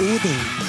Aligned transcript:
Odin. 0.00 0.59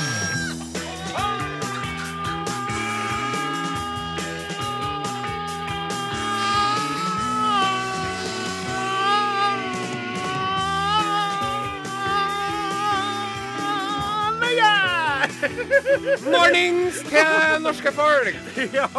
Mornings 16.31 16.99
til 17.09 17.57
norske 17.63 17.91
folk! 17.95 18.35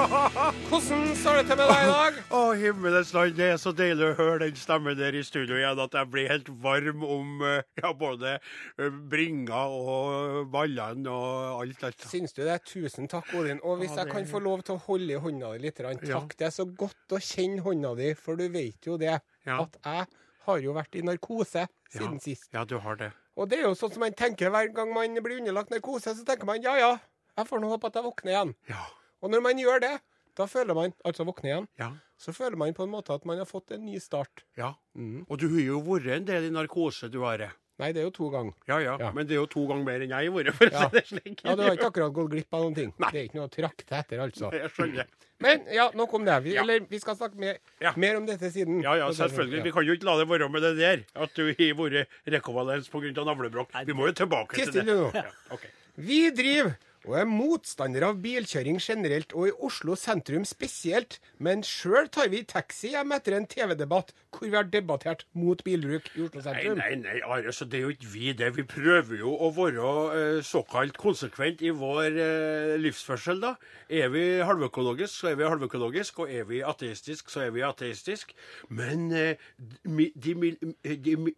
Hvordan 0.68 1.04
står 1.16 1.38
det 1.38 1.44
til 1.48 1.58
med 1.58 1.70
deg 1.70 1.84
i 1.84 1.88
dag? 1.90 2.18
Å, 2.36 2.40
himmelens 2.60 3.12
land, 3.16 3.34
det 3.38 3.46
er 3.54 3.60
så 3.62 3.72
deilig 3.76 4.10
å 4.10 4.16
høre 4.18 4.38
den 4.44 4.58
stemmen 4.60 4.98
der 4.98 5.16
i 5.16 5.22
studio 5.24 5.56
igjen, 5.56 5.80
at 5.80 5.96
jeg 5.96 6.10
blir 6.12 6.28
helt 6.30 6.50
varm 6.64 7.04
om 7.06 7.44
eh, 7.48 7.62
ja, 7.80 7.92
både 7.96 8.34
eh, 8.36 8.90
bringa 9.12 9.62
og 9.72 10.50
ballene 10.52 11.12
og 11.12 11.62
alt. 11.62 11.84
alt. 11.88 12.06
Syns 12.12 12.36
du 12.36 12.42
det? 12.44 12.58
Tusen 12.68 13.08
takk, 13.12 13.32
Odin. 13.38 13.62
Og 13.64 13.80
hvis 13.80 13.94
Ja, 13.96 14.02
jeg 14.04 14.12
kan 14.12 14.28
få 14.28 14.42
lov 14.44 14.64
til 14.68 14.76
å 14.76 14.82
holde 14.90 15.16
i 15.16 15.20
hånda 15.24 15.54
di 15.56 15.64
litt, 15.66 15.80
takk. 15.80 16.04
Ja. 16.08 16.20
Det 16.36 16.48
er 16.50 16.54
så 16.54 16.66
godt 16.68 17.16
å 17.16 17.20
kjenne 17.22 17.64
hånda 17.64 17.94
di, 17.98 18.12
for 18.18 18.36
du 18.40 18.44
vet 18.52 18.88
jo 18.88 18.98
det 19.00 19.14
Ja. 19.46 19.58
at 19.64 19.78
jeg 19.84 20.06
har 20.46 20.58
jo 20.62 20.72
vært 20.76 20.96
i 20.98 21.02
narkose 21.06 21.64
siden 21.92 22.18
Ja. 22.20 22.24
sist. 22.28 22.48
Ja, 22.52 22.64
du 22.68 22.76
har 22.78 22.96
det. 23.00 23.12
Og 23.40 23.48
det 23.48 23.60
er 23.62 23.70
jo 23.70 23.72
sånn 23.78 23.94
som 23.94 24.02
man 24.04 24.12
tenker 24.12 24.50
hver 24.52 24.68
gang 24.76 24.90
man 24.92 25.14
blir 25.24 25.38
underlagt 25.40 25.70
narkose, 25.72 26.12
så 26.12 26.24
tenker 26.28 26.44
man 26.44 26.60
ja 26.60 26.74
ja, 26.76 26.90
jeg 27.38 27.46
får 27.48 27.60
nå 27.60 27.68
håpe 27.72 27.86
at 27.86 27.94
jeg 27.94 28.04
våkner 28.04 28.32
igjen. 28.34 28.54
Ja. 28.68 28.84
Og 29.22 29.30
når 29.30 29.42
man 29.42 29.58
gjør 29.58 29.80
det, 29.80 30.00
da 30.36 30.46
føler 30.48 30.74
man, 30.74 30.92
altså 31.04 31.24
våkner 31.28 31.50
igjen, 31.50 31.66
Ja. 31.78 31.90
så 32.18 32.32
føler 32.32 32.56
man 32.56 32.72
på 32.74 32.82
en 32.84 32.90
måte 32.90 33.14
at 33.14 33.24
man 33.24 33.38
har 33.38 33.46
fått 33.46 33.70
en 33.72 33.84
ny 33.86 33.98
start. 33.98 34.44
ja. 34.56 34.74
Mm. 34.96 35.26
Og 35.28 35.38
du 35.38 35.48
har 35.48 35.60
jo 35.60 35.80
vært 35.80 36.06
en 36.16 36.24
del 36.24 36.44
i 36.44 36.50
narkose, 36.50 37.08
du 37.10 37.22
Are. 37.24 37.52
Nei, 37.78 37.90
det 37.92 38.02
er 38.02 38.04
jo 38.04 38.10
to 38.10 38.28
ganger. 38.30 38.52
Ja, 38.68 38.76
ja, 38.78 38.96
Ja. 39.00 39.10
Men 39.12 39.26
det 39.26 39.32
er 39.34 39.40
jo 39.40 39.46
to 39.46 39.66
ganger 39.66 39.82
mer 39.84 40.00
enn 40.04 40.10
jeg 40.12 40.28
har 40.30 40.34
vært, 40.36 40.54
for 40.54 40.66
å 40.66 40.72
Ja. 40.72 40.88
si 40.88 40.92
det 40.98 41.06
slik. 41.08 41.40
Ja, 41.44 41.54
du 41.56 41.62
har 41.62 41.72
ikke 41.74 41.88
akkurat 41.90 42.12
gått 42.12 42.30
glipp 42.30 42.52
av 42.54 42.60
noen 42.62 42.74
ting. 42.74 42.92
Det 42.98 43.14
er 43.16 43.24
ikke 43.28 43.34
noe 43.40 43.48
å 43.48 43.50
trakte 43.50 43.96
etter, 43.96 44.18
altså. 44.20 44.52
Jeg 44.52 44.70
skjønner. 44.70 45.06
Men 45.40 45.64
ja, 45.72 45.90
nok 45.94 46.12
om 46.14 46.24
det. 46.24 46.42
Vi, 46.44 46.52
Ja. 46.54 46.60
Eller 46.62 46.80
vi 46.80 46.98
skal 46.98 47.16
snakke 47.16 47.34
mer, 47.34 47.58
Ja. 47.80 47.92
mer 47.96 48.16
om 48.18 48.26
dette 48.26 48.52
siden. 48.52 48.82
Ja, 48.82 48.94
ja, 48.94 49.08
selvfølgelig. 49.10 49.62
Vi 49.64 49.72
kan 49.72 49.84
jo 49.86 49.94
ikke 49.96 50.04
la 50.04 50.18
det 50.18 50.28
være 50.28 50.50
med 50.52 50.62
det 50.62 50.76
der, 50.78 51.04
at 51.16 51.34
du 51.34 51.46
har 51.46 51.74
vært 51.74 52.06
rekovalens 52.28 52.88
pga. 52.88 53.24
navlebrokk. 53.24 53.86
Vi 53.86 53.92
må 53.92 54.06
jo 54.06 54.12
tilbake 54.12 54.52
Tiss 54.54 54.70
til 54.70 54.84
det. 54.84 54.86
nå. 54.86 55.10
Ja, 55.14 55.24
ok. 55.50 55.66
Vi 55.96 56.30
driver 56.30 56.76
og 57.06 57.16
er 57.18 57.26
motstander 57.26 58.04
av 58.06 58.18
bilkjøring 58.22 58.78
generelt, 58.82 59.32
og 59.34 59.48
i 59.48 59.54
Oslo 59.66 59.96
sentrum 59.98 60.44
spesielt. 60.46 61.18
Men 61.42 61.64
sjøl 61.66 62.06
tar 62.14 62.28
vi 62.32 62.44
taxi 62.48 62.92
hjem 62.94 63.14
etter 63.16 63.36
en 63.38 63.46
TV-debatt 63.50 64.12
hvor 64.32 64.46
vi 64.48 64.56
har 64.56 64.68
debattert 64.70 65.26
mot 65.36 65.60
bilbruk 65.66 66.06
i 66.16 66.22
Oslo 66.28 66.40
sentrum. 66.44 66.78
nei, 66.78 66.94
nei, 67.02 67.18
Are, 67.26 67.52
så 67.52 67.66
det 67.68 67.80
er 67.80 67.84
jo 67.88 67.92
ikke 67.96 68.10
vi 68.14 68.32
det. 68.38 68.52
Vi 68.56 68.64
prøver 68.70 69.18
jo 69.24 69.34
å 69.34 69.50
være 69.56 69.90
eh, 70.20 70.40
såkalt 70.46 70.96
konsekvent 71.00 71.60
i 71.66 71.74
vår 71.76 72.16
eh, 72.22 72.74
livsførsel, 72.80 73.42
da. 73.42 73.54
Er 73.92 74.08
vi 74.14 74.24
halvøkologisk, 74.46 75.12
så 75.24 75.32
er 75.32 75.40
vi 75.42 75.48
halvøkologisk, 75.50 76.22
og 76.24 76.32
er 76.32 76.46
vi 76.48 76.62
ateistisk, 76.64 77.28
så 77.34 77.44
er 77.48 77.54
vi 77.54 77.66
ateistisk. 77.66 78.32
Men 78.70 79.10
eh, 79.12 79.48
de, 79.58 80.10
de, 80.14 80.34
de, 80.38 80.96
de, 80.96 81.16
mi- 81.26 81.36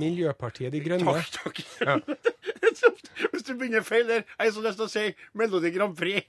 Miljøpartiet 0.00 0.72
De 0.74 0.80
Grønne. 0.84 1.14
Takk, 1.34 1.60
takk. 1.78 2.10
Hvis 3.32 3.44
du 3.46 3.52
begynner 3.58 3.84
feil 3.84 4.06
der, 4.08 4.24
jeg 4.24 4.46
har 4.46 4.54
så 4.54 4.64
lyst 4.64 4.80
til 4.80 4.86
å 4.86 4.92
si 4.92 5.04
Melodi 5.38 5.72
Grand 5.74 5.96
Prix. 5.98 6.26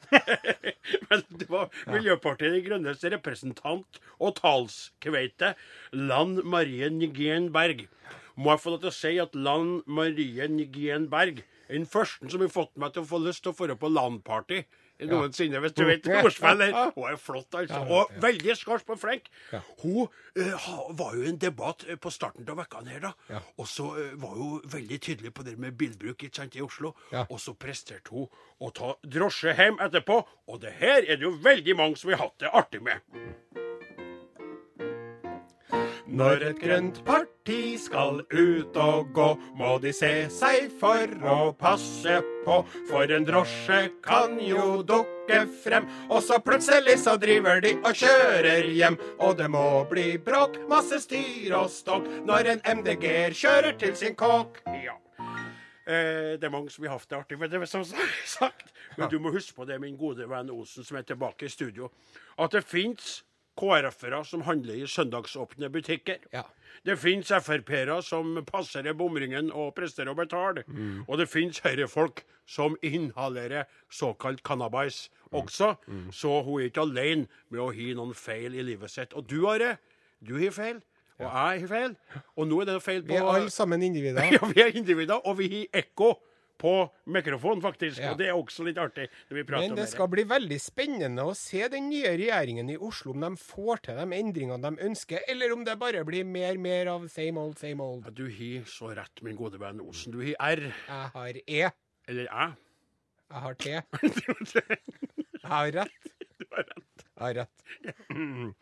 Men 1.10 1.24
det 1.40 1.48
var 1.52 1.72
Miljøpartiet 1.92 2.56
De 2.56 2.62
Grønnes 2.66 3.04
representant 3.16 4.02
og 4.20 4.36
talskveite 4.42 5.54
Lan 5.96 6.40
Marie 6.44 6.92
Nguyen 6.94 7.52
Berg. 7.56 7.88
Må 8.36 8.54
jeg 8.54 8.64
få 8.64 8.74
lov 8.74 8.84
til 8.84 8.92
å 8.92 8.98
si 8.98 9.16
at 9.22 9.36
Lan 9.38 9.76
Marie 9.86 10.48
Nguyen 10.50 11.10
Berg 11.12 11.44
er 11.70 11.78
den 11.78 11.90
første 11.90 12.30
som 12.30 12.44
har 12.44 12.52
fått 12.54 12.74
meg 12.82 12.94
til 12.94 13.06
å 13.06 13.10
få 13.10 13.22
lyst 13.24 13.46
til 13.46 13.54
å 13.54 13.68
dra 13.68 13.78
på 13.80 13.92
LAN-party. 13.92 14.64
Noensinne, 15.10 15.62
hvis 15.64 15.76
du 15.78 15.84
vet 15.88 16.08
ordspill 16.20 16.62
der. 16.62 16.92
Hun 16.96 17.10
er 17.10 17.20
flott, 17.22 17.50
altså. 17.60 17.82
Og 17.90 18.14
veldig 18.24 18.56
skarp 18.60 18.94
og 18.94 19.00
flink. 19.02 19.30
Hun 19.84 20.08
uh, 20.08 20.70
var 20.98 21.18
jo 21.18 21.26
i 21.26 21.32
en 21.32 21.40
debatt 21.42 21.86
eh, 21.88 22.00
på 22.00 22.12
starten 22.14 22.48
av 22.50 22.60
vekkene 22.62 22.96
her, 22.96 23.10
da. 23.10 23.42
Og 23.58 23.68
så 23.70 23.90
uh, 23.98 24.14
var 24.22 24.38
hun 24.38 24.62
veldig 24.74 25.02
tydelig 25.02 25.34
på 25.34 25.46
det 25.48 25.58
med 25.62 25.78
bilbruk 25.80 26.24
ikke 26.28 26.44
sant, 26.44 26.58
i 26.58 26.64
Oslo. 26.66 26.94
Og 27.28 27.38
så 27.42 27.56
presterte 27.58 28.14
hun 28.14 28.30
å 28.64 28.72
ta 28.76 28.94
drosje 29.04 29.56
hjem 29.58 29.82
etterpå. 29.84 30.22
Og 30.50 30.64
det 30.64 30.78
her 30.80 31.04
er 31.04 31.20
det 31.20 31.28
jo 31.28 31.36
veldig 31.44 31.78
mange 31.80 32.00
som 32.00 32.14
har 32.14 32.26
hatt 32.26 32.40
det 32.44 32.54
artig 32.54 32.84
med. 32.84 33.04
Når 36.04 36.42
et 36.50 36.58
grønt 36.60 36.98
parti 37.08 37.78
skal 37.80 38.20
ut 38.28 38.78
og 38.80 39.14
gå, 39.16 39.28
må 39.56 39.78
de 39.80 39.94
se 39.96 40.12
seg 40.34 40.68
for 40.82 41.14
å 41.24 41.38
passe 41.56 42.18
på. 42.44 42.58
For 42.90 43.14
en 43.16 43.24
drosje 43.28 43.80
kan 44.04 44.36
jo 44.44 44.82
dukke 44.84 45.46
frem, 45.64 45.88
og 46.10 46.20
så 46.26 46.42
plutselig 46.44 46.98
så 47.06 47.16
driver 47.22 47.64
de 47.64 47.78
og 47.80 47.96
kjører 48.04 48.68
hjem. 48.76 49.00
Og 49.24 49.38
det 49.40 49.48
må 49.54 49.64
bli 49.92 50.18
bråk, 50.20 50.60
masse 50.68 51.00
styr 51.06 51.56
og 51.62 51.72
ståk, 51.72 52.10
når 52.28 52.52
en 52.56 52.66
MDG-er 52.82 53.40
kjører 53.40 53.80
til 53.80 53.96
sin 53.96 54.20
kåk. 54.20 54.60
Ja. 54.84 55.00
Eh, 55.88 56.36
det 56.40 56.48
er 56.48 56.52
mange 56.52 56.72
som 56.72 56.84
har 56.84 56.98
hatt 56.98 57.08
det 57.08 57.22
artig 57.22 57.40
med 57.40 57.52
det, 57.52 57.64
som 57.72 57.84
sagt. 57.86 58.76
Men 58.98 59.08
du 59.10 59.22
må 59.24 59.32
huske 59.32 59.56
på 59.56 59.66
det, 59.68 59.80
min 59.80 59.96
gode 60.00 60.28
venn 60.28 60.52
Osen, 60.52 60.84
som 60.84 61.00
er 61.00 61.08
tilbake 61.08 61.48
i 61.48 61.52
studio, 61.52 61.90
at 62.36 62.52
det 62.52 62.68
fins 62.68 63.22
KrF-ere 63.60 64.24
som 64.26 64.42
handler 64.48 64.82
i 64.82 64.88
søndagsåpne 64.90 65.70
butikker. 65.70 66.24
Ja. 66.34 66.44
Det 66.86 66.98
fins 67.00 67.32
Frp-ere 67.32 68.02
som 68.04 68.40
passerer 68.48 68.96
bomringen 68.98 69.52
og 69.52 69.76
presterer 69.78 70.12
å 70.12 70.18
betale. 70.18 70.64
Og 71.08 71.18
det 71.22 71.30
fins 71.32 71.62
Høyre-folk 71.64 72.24
som 72.50 72.76
inhalerer 72.84 73.70
såkalt 73.94 74.44
cannabis 74.44 75.10
også. 75.32 75.76
Så 76.12 76.42
hun 76.44 76.62
er 76.62 76.72
ikke 76.72 76.88
alene 76.88 77.28
med 77.50 77.62
å 77.64 77.70
ha 77.72 77.94
noen 78.00 78.18
feil 78.18 78.58
i 78.58 78.66
livet 78.66 78.92
sitt. 78.92 79.14
Og 79.14 79.30
du, 79.30 79.46
Are, 79.48 79.78
du 80.20 80.36
har 80.42 80.52
feil. 80.56 80.82
Og 81.22 81.30
jeg 81.30 81.64
har 81.64 81.68
feil. 81.70 81.96
Og 82.36 82.48
nå 82.50 82.62
er 82.62 82.72
det 82.72 82.82
feil 82.84 83.04
på 83.06 83.14
Vi 83.14 83.20
er 83.22 83.32
alle 83.36 83.54
sammen 83.54 83.84
individer. 83.86 84.26
ja, 84.36 84.42
vi 84.50 84.62
er 84.66 84.76
individer, 84.76 85.22
og 85.24 85.38
vi 85.40 85.50
har 85.54 85.84
ekko 85.84 86.16
på 86.62 86.74
mikrofon, 87.12 87.62
faktisk. 87.64 88.00
Ja. 88.00 88.12
Og 88.14 88.20
det 88.22 88.28
er 88.30 88.38
også 88.38 88.64
litt 88.68 88.78
artig. 88.80 89.08
når 89.30 89.38
vi 89.40 89.44
prater 89.44 89.64
Men 89.66 89.74
om 89.76 89.80
det 89.82 89.88
skal 89.92 90.08
bli 90.12 90.24
veldig 90.30 90.60
spennende 90.62 91.26
å 91.28 91.34
se 91.38 91.68
den 91.72 91.90
nye 91.92 92.14
regjeringen 92.20 92.70
i 92.72 92.78
Oslo, 92.78 93.12
om 93.16 93.26
de 93.26 93.32
får 93.42 93.82
til 93.88 94.00
de 94.00 94.20
endringene 94.20 94.62
de 94.64 94.86
ønsker, 94.88 95.26
eller 95.28 95.54
om 95.56 95.66
det 95.68 95.76
bare 95.82 96.04
blir 96.08 96.24
mer 96.24 96.58
mer 96.62 96.92
av 96.94 97.08
same 97.12 97.40
old, 97.42 97.58
same 97.60 97.84
old. 97.84 98.06
Ja, 98.08 98.16
Du 98.16 98.26
har 98.30 98.68
så 98.70 98.94
rett, 98.96 99.24
min 99.26 99.36
gode 99.40 99.60
venn 99.60 99.82
Osen. 99.84 100.14
Du 100.16 100.22
har 100.22 100.36
R. 100.54 100.70
Jeg 100.88 101.10
har 101.18 101.42
E. 101.48 101.64
Eller 102.08 102.30
æ. 102.32 102.48
Jeg 103.34 103.42
har 103.48 103.54
T. 103.54 103.70
Jeg 105.44 105.50
har 105.52 105.72
rett. 105.76 106.12
Du 106.40 106.46
har 106.54 106.64
rett. 106.70 107.04
Jeg 107.04 107.20
har 107.20 107.34
rett. 107.42 108.56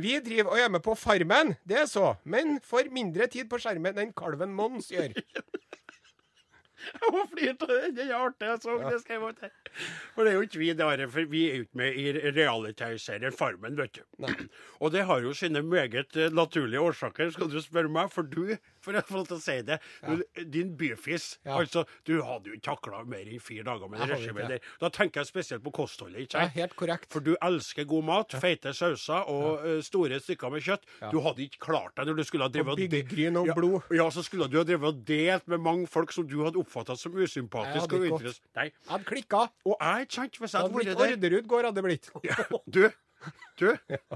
Vi 0.00 0.12
driver 0.22 0.52
og 0.54 0.60
er 0.62 0.68
med 0.70 0.82
på 0.84 0.94
Farmen, 0.94 1.56
det 1.66 1.80
er 1.82 1.88
så, 1.90 2.12
men 2.22 2.60
får 2.62 2.90
mindre 2.94 3.26
tid 3.32 3.48
på 3.50 3.58
skjermen 3.58 3.98
enn 3.98 4.12
kalven 4.14 4.52
Mons 4.54 4.92
gjør. 4.92 5.16
Jeg 7.00 7.26
flirte 7.32 7.66
av 7.66 7.72
det. 7.74 7.90
Den 7.96 8.10
er 8.10 8.16
artig. 8.18 8.48
Jeg 8.48 8.62
så 8.64 8.76
det 8.84 9.00
skrev 9.02 9.24
hun 9.26 9.36
der. 9.40 9.52
For 10.14 10.26
det 10.26 10.32
er 10.32 10.38
jo 10.38 10.46
ikke 10.46 10.60
vi, 10.60 10.70
der, 10.76 11.04
for 11.12 11.30
vi 11.30 11.42
er 11.50 11.60
jo 11.60 11.66
ikke 11.66 11.80
med 11.80 11.98
i 12.00 12.06
reality-serien 12.36 13.36
Farmen, 13.36 13.76
vet 13.78 14.00
du. 14.00 14.02
Nei. 14.24 14.34
Og 14.82 14.92
det 14.94 15.04
har 15.08 15.22
jo 15.24 15.34
sine 15.36 15.62
meget 15.62 16.16
eh, 16.16 16.32
naturlige 16.34 16.80
årsaker, 16.80 17.30
skal 17.34 17.50
du 17.52 17.58
spørre 17.62 17.92
meg. 17.92 18.10
For 18.12 18.26
du, 18.26 18.56
for 18.82 18.96
jeg 18.96 19.06
får 19.08 19.20
lov 19.20 19.28
til 19.28 19.36
å 19.36 19.42
si 19.44 19.56
det, 19.68 19.80
ja. 20.02 20.44
din 20.56 20.74
byfis 20.78 21.30
Ja. 21.44 21.58
Altså, 21.60 21.84
du 22.06 22.20
hadde 22.24 22.50
jo 22.50 22.56
ikke 22.56 22.66
takla 22.66 23.02
mer 23.08 23.28
enn 23.28 23.42
fire 23.42 23.64
dager 23.66 23.90
med 23.90 24.00
det 24.02 24.08
regimet 24.14 24.50
der. 24.50 24.66
Da 24.80 24.90
tenker 24.92 25.22
jeg 25.22 25.30
spesielt 25.30 25.64
på 25.64 25.72
kostholdet, 25.74 26.26
ikke 26.26 26.42
Ja, 26.42 26.52
helt 26.54 26.74
korrekt. 26.78 27.08
For 27.12 27.24
du 27.24 27.34
elsker 27.36 27.86
god 27.88 28.06
mat, 28.08 28.36
feite 28.42 28.72
sauser 28.76 29.28
og 29.30 29.64
ja. 29.66 29.76
store 29.84 30.20
stykker 30.22 30.52
med 30.52 30.64
kjøtt. 30.64 30.88
Du 31.12 31.20
hadde 31.24 31.44
ikke 31.46 31.62
klart 31.66 31.96
deg 31.98 32.10
når 32.10 32.20
du 32.20 32.24
skulle 32.28 32.48
ha 32.48 32.52
drevet 32.52 32.74
Og 32.74 32.82
byggegryn 32.82 33.38
og 33.40 33.52
blod. 33.56 33.92
Ja, 33.94 34.08
så 34.12 34.24
skulle 34.26 34.48
du 34.50 34.58
ha 34.60 34.64
drevet 34.66 34.94
og 34.94 35.04
delt 35.08 35.48
med 35.50 35.62
mange 35.64 35.88
folk 35.90 36.14
som 36.14 36.28
du 36.28 36.40
hadde 36.44 36.60
oppfatta 36.70 36.96
som 36.98 37.16
hadde 37.18 37.98
og 37.98 38.06
uinteressert. 38.06 38.46
Nei. 38.56 38.70
Jeg 38.70 38.90
hadde 38.92 39.08
klikka. 39.08 39.42
Og 39.66 39.76
jeg, 39.76 40.06
ikke 40.06 40.16
sant, 40.20 40.40
hvis 40.40 40.54
jeg 40.54 40.62
hadde 40.62 40.78
vært 40.78 40.92
der 40.94 41.14
Orderud 41.16 41.50
gård, 41.50 41.68
hadde 41.68 41.82
det 41.82 41.86
blitt. 41.88 42.10
Du, 42.70 42.84
du, 43.60 43.66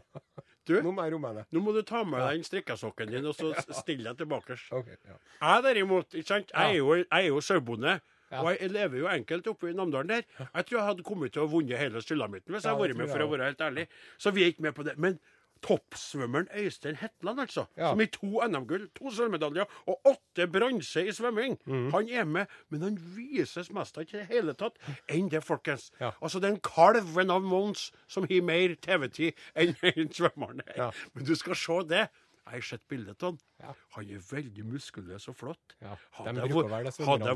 du, 0.69 0.75
Nå 0.81 0.95
må 0.97 1.05
nå 1.53 1.61
må 1.61 1.75
du 1.77 1.83
ta 1.85 2.01
med 2.09 2.23
deg 2.23 2.39
den 2.39 2.47
strikkesokken 2.47 3.11
din 3.13 3.27
og 3.29 3.37
så 3.37 3.51
stille 3.83 4.07
deg 4.09 4.23
tilbake. 4.23 4.57
Okay, 4.57 4.97
ja. 5.05 5.19
Jeg 5.43 5.67
derimot, 5.67 6.15
ikke 6.15 6.31
sant, 6.31 6.55
jeg 6.55 6.79
er 6.79 6.81
jo, 6.81 6.95
jeg 7.03 7.09
er 7.21 7.29
jo 7.29 7.43
sauebonde. 7.45 7.99
Ja. 8.33 8.41
Og 8.41 8.55
jeg 8.57 8.73
lever 8.73 9.03
jo 9.03 9.11
enkelt 9.13 9.47
oppe 9.53 9.69
i 9.71 9.77
Namdalen 9.77 10.11
der. 10.11 10.25
Jeg 10.41 10.67
tror 10.67 10.79
jeg 10.79 10.87
hadde 10.89 11.05
kommet 11.07 11.35
til 11.35 11.45
å 11.45 11.51
vunnet 11.53 11.79
hele 11.79 12.01
sulamitten 12.03 12.55
hvis 12.55 12.65
jeg 12.65 12.73
hadde 12.73 12.87
vært 12.89 12.99
med, 12.99 13.13
for 13.13 13.23
å 13.27 13.29
være 13.31 13.51
helt 13.51 13.63
ærlig. 13.63 13.85
Så 14.19 14.33
vi 14.35 14.47
er 14.47 14.55
ikke 14.55 14.65
med 14.65 14.75
på 14.79 14.87
det. 14.89 14.97
Men 14.99 15.21
toppsvømmeren 15.63 16.49
Øystein 16.57 16.97
Hetland, 16.97 17.41
altså, 17.41 17.67
Ja. 17.77 17.91
som 17.91 18.01
i 18.01 18.07
to 18.07 18.41
NM-gull, 18.47 18.89
to 18.95 19.11
sølvmedaljer 19.11 19.65
og 19.87 20.01
åtte 20.05 20.47
bronse 20.53 21.07
i 21.07 21.13
svømming, 21.13 21.59
Mm. 21.67 21.91
han 21.91 22.09
er 22.09 22.25
med, 22.25 22.47
men 22.71 22.83
han 22.83 22.99
vises 23.17 23.71
mest 23.73 23.97
ikke 23.97 24.15
i 24.15 24.19
det 24.21 24.27
hele 24.29 24.55
tatt 24.55 24.77
enn 25.09 25.29
det, 25.31 25.43
folkens. 25.45 25.91
Ja. 26.01 26.11
Altså, 26.23 26.41
det 26.41 26.51
er 26.51 26.55
en 26.55 26.61
kalv 26.61 27.15
ved 27.17 27.25
navn 27.27 27.45
Mons 27.45 27.93
som 28.09 28.25
har 28.29 28.43
mer 28.43 28.75
TV-tid 28.75 29.33
enn 29.57 29.77
en 29.83 30.09
svømmeren. 30.13 30.61
Ja. 30.77 30.91
Men 31.15 31.25
du 31.25 31.35
skal 31.35 31.55
se 31.55 31.83
det. 31.89 32.09
Jeg 32.45 32.53
har 32.53 32.61
sett 32.61 32.89
bildet 32.89 33.23
av 33.23 33.31
han. 33.31 33.39
Ja. 33.61 33.73
Han 33.97 34.05
er 34.11 34.19
veldig 34.19 34.65
muskuløs 34.67 35.29
og 35.29 35.37
flott. 35.37 35.75
Hadde 36.13 36.35
jeg 36.35 36.51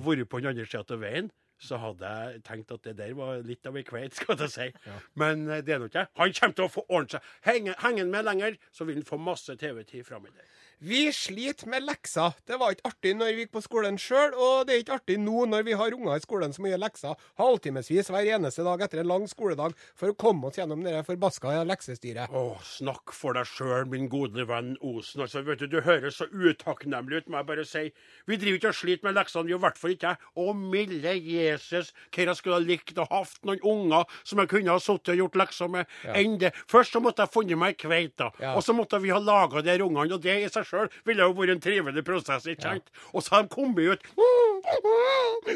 vært 0.04 0.28
på 0.28 0.40
den 0.40 0.50
andre 0.50 0.66
sida 0.66 0.84
av 0.94 1.00
veien, 1.00 1.30
så 1.58 1.78
hadde 1.82 2.10
jeg 2.12 2.42
tenkt 2.46 2.72
at 2.74 2.84
det 2.86 2.96
der 3.00 3.14
var 3.18 3.42
litt 3.46 3.66
av 3.66 3.76
ei 3.78 3.84
kveit, 3.86 4.14
skal 4.18 4.38
jeg 4.44 4.54
si. 4.54 4.68
Ja. 4.86 4.98
Men 5.18 5.46
eh, 5.48 5.62
det 5.64 5.74
er 5.74 5.82
nå 5.82 5.90
ikke. 5.90 6.06
Han 6.20 6.34
kommer 6.38 6.58
til 6.58 6.68
å 6.68 6.72
få 6.72 6.86
ordne 6.86 7.16
seg. 7.18 7.32
Henger 7.48 7.78
han 7.82 8.14
med 8.14 8.28
lenger, 8.28 8.58
så 8.74 8.86
vil 8.88 9.00
han 9.00 9.08
få 9.08 9.20
masse 9.22 9.56
TV-tid 9.58 10.06
framover. 10.06 10.46
Vi 10.80 11.12
sliter 11.12 11.66
med 11.66 11.82
lekser. 11.82 12.36
Det 12.46 12.54
var 12.54 12.70
ikke 12.70 12.86
artig 12.86 13.10
når 13.18 13.32
vi 13.34 13.42
gikk 13.42 13.56
på 13.56 13.62
skolen 13.64 13.96
sjøl, 13.98 14.30
og 14.38 14.68
det 14.68 14.76
er 14.76 14.82
ikke 14.84 14.98
artig 15.00 15.16
nå 15.18 15.42
når 15.50 15.64
vi 15.66 15.72
har 15.74 15.94
unger 15.96 16.14
i 16.14 16.22
skolen 16.22 16.52
som 16.54 16.68
gjør 16.68 16.78
lekser 16.78 17.16
halvtimevis 17.40 18.10
hver 18.14 18.28
eneste 18.36 18.62
dag 18.62 18.84
etter 18.86 19.02
en 19.02 19.08
lang 19.10 19.24
skoledag 19.26 19.74
for 19.98 20.12
å 20.12 20.14
komme 20.14 20.46
oss 20.46 20.60
gjennom 20.60 20.84
det 20.86 21.00
forbaska 21.08 21.56
leksestyret. 21.66 22.30
Å, 22.30 22.44
snakk 22.62 23.10
for 23.10 23.34
deg 23.34 23.48
sjøl, 23.50 23.88
min 23.90 24.06
gode 24.12 24.46
venn 24.46 24.76
Osen. 24.86 25.24
Altså, 25.24 25.42
vet 25.42 25.64
Du 25.64 25.66
du 25.66 25.80
høres 25.82 26.20
så 26.20 26.28
utakknemlig 26.30 27.24
ut, 27.24 27.32
må 27.32 27.40
jeg 27.40 27.48
bare 27.50 27.66
si. 27.66 27.84
Vi 28.30 28.38
driver 28.38 28.60
ikke 28.60 28.70
og 28.70 28.78
sliter 28.78 29.08
med 29.08 29.18
leksene, 29.18 29.50
i 29.50 29.58
hvert 29.58 29.82
fall 29.82 29.96
ikke 29.96 30.14
jeg. 30.14 30.30
Å 30.38 30.54
milde 30.54 31.16
Jesus, 31.18 31.90
hva 32.14 32.28
jeg 32.28 32.38
skulle 32.38 32.60
ha 32.60 32.66
likt 32.68 33.02
å 33.02 33.08
hatt 33.10 33.42
noen 33.50 33.66
unger 33.66 34.06
som 34.22 34.44
jeg 34.44 34.52
kunne 34.54 34.78
ha 34.78 34.78
sittet 34.82 35.16
og 35.16 35.24
gjort 35.24 35.42
lekser 35.42 35.74
med. 35.74 35.90
Ja. 36.06 36.14
Enn 36.22 36.38
det. 36.38 36.54
Først 36.70 36.94
så 36.94 37.02
måtte 37.02 37.26
jeg 37.26 37.34
funnet 37.34 37.58
meg 37.58 37.74
ei 37.74 37.80
kveit, 37.82 38.14
da. 38.22 38.30
Ja. 38.38 38.54
Og 38.54 38.62
så 38.62 38.78
måtte 38.78 39.02
vi 39.02 39.10
ha 39.10 39.18
laga 39.18 39.66
de 39.66 39.74
ungene, 39.82 40.14
og 40.14 40.22
det 40.22 40.38
i 40.38 40.46
seg 40.46 40.67
sjøl 40.68 40.90
ville 41.08 41.24
jo 41.24 41.34
vært 41.38 41.54
en 41.56 41.62
trivelig 41.64 42.04
prosess, 42.06 42.46
ikke 42.52 42.62
sant? 42.68 42.92
Og 43.14 43.24
så 43.24 43.36
har 43.38 43.46
de 43.48 43.52
kommet 43.54 43.94
ut, 43.94 44.08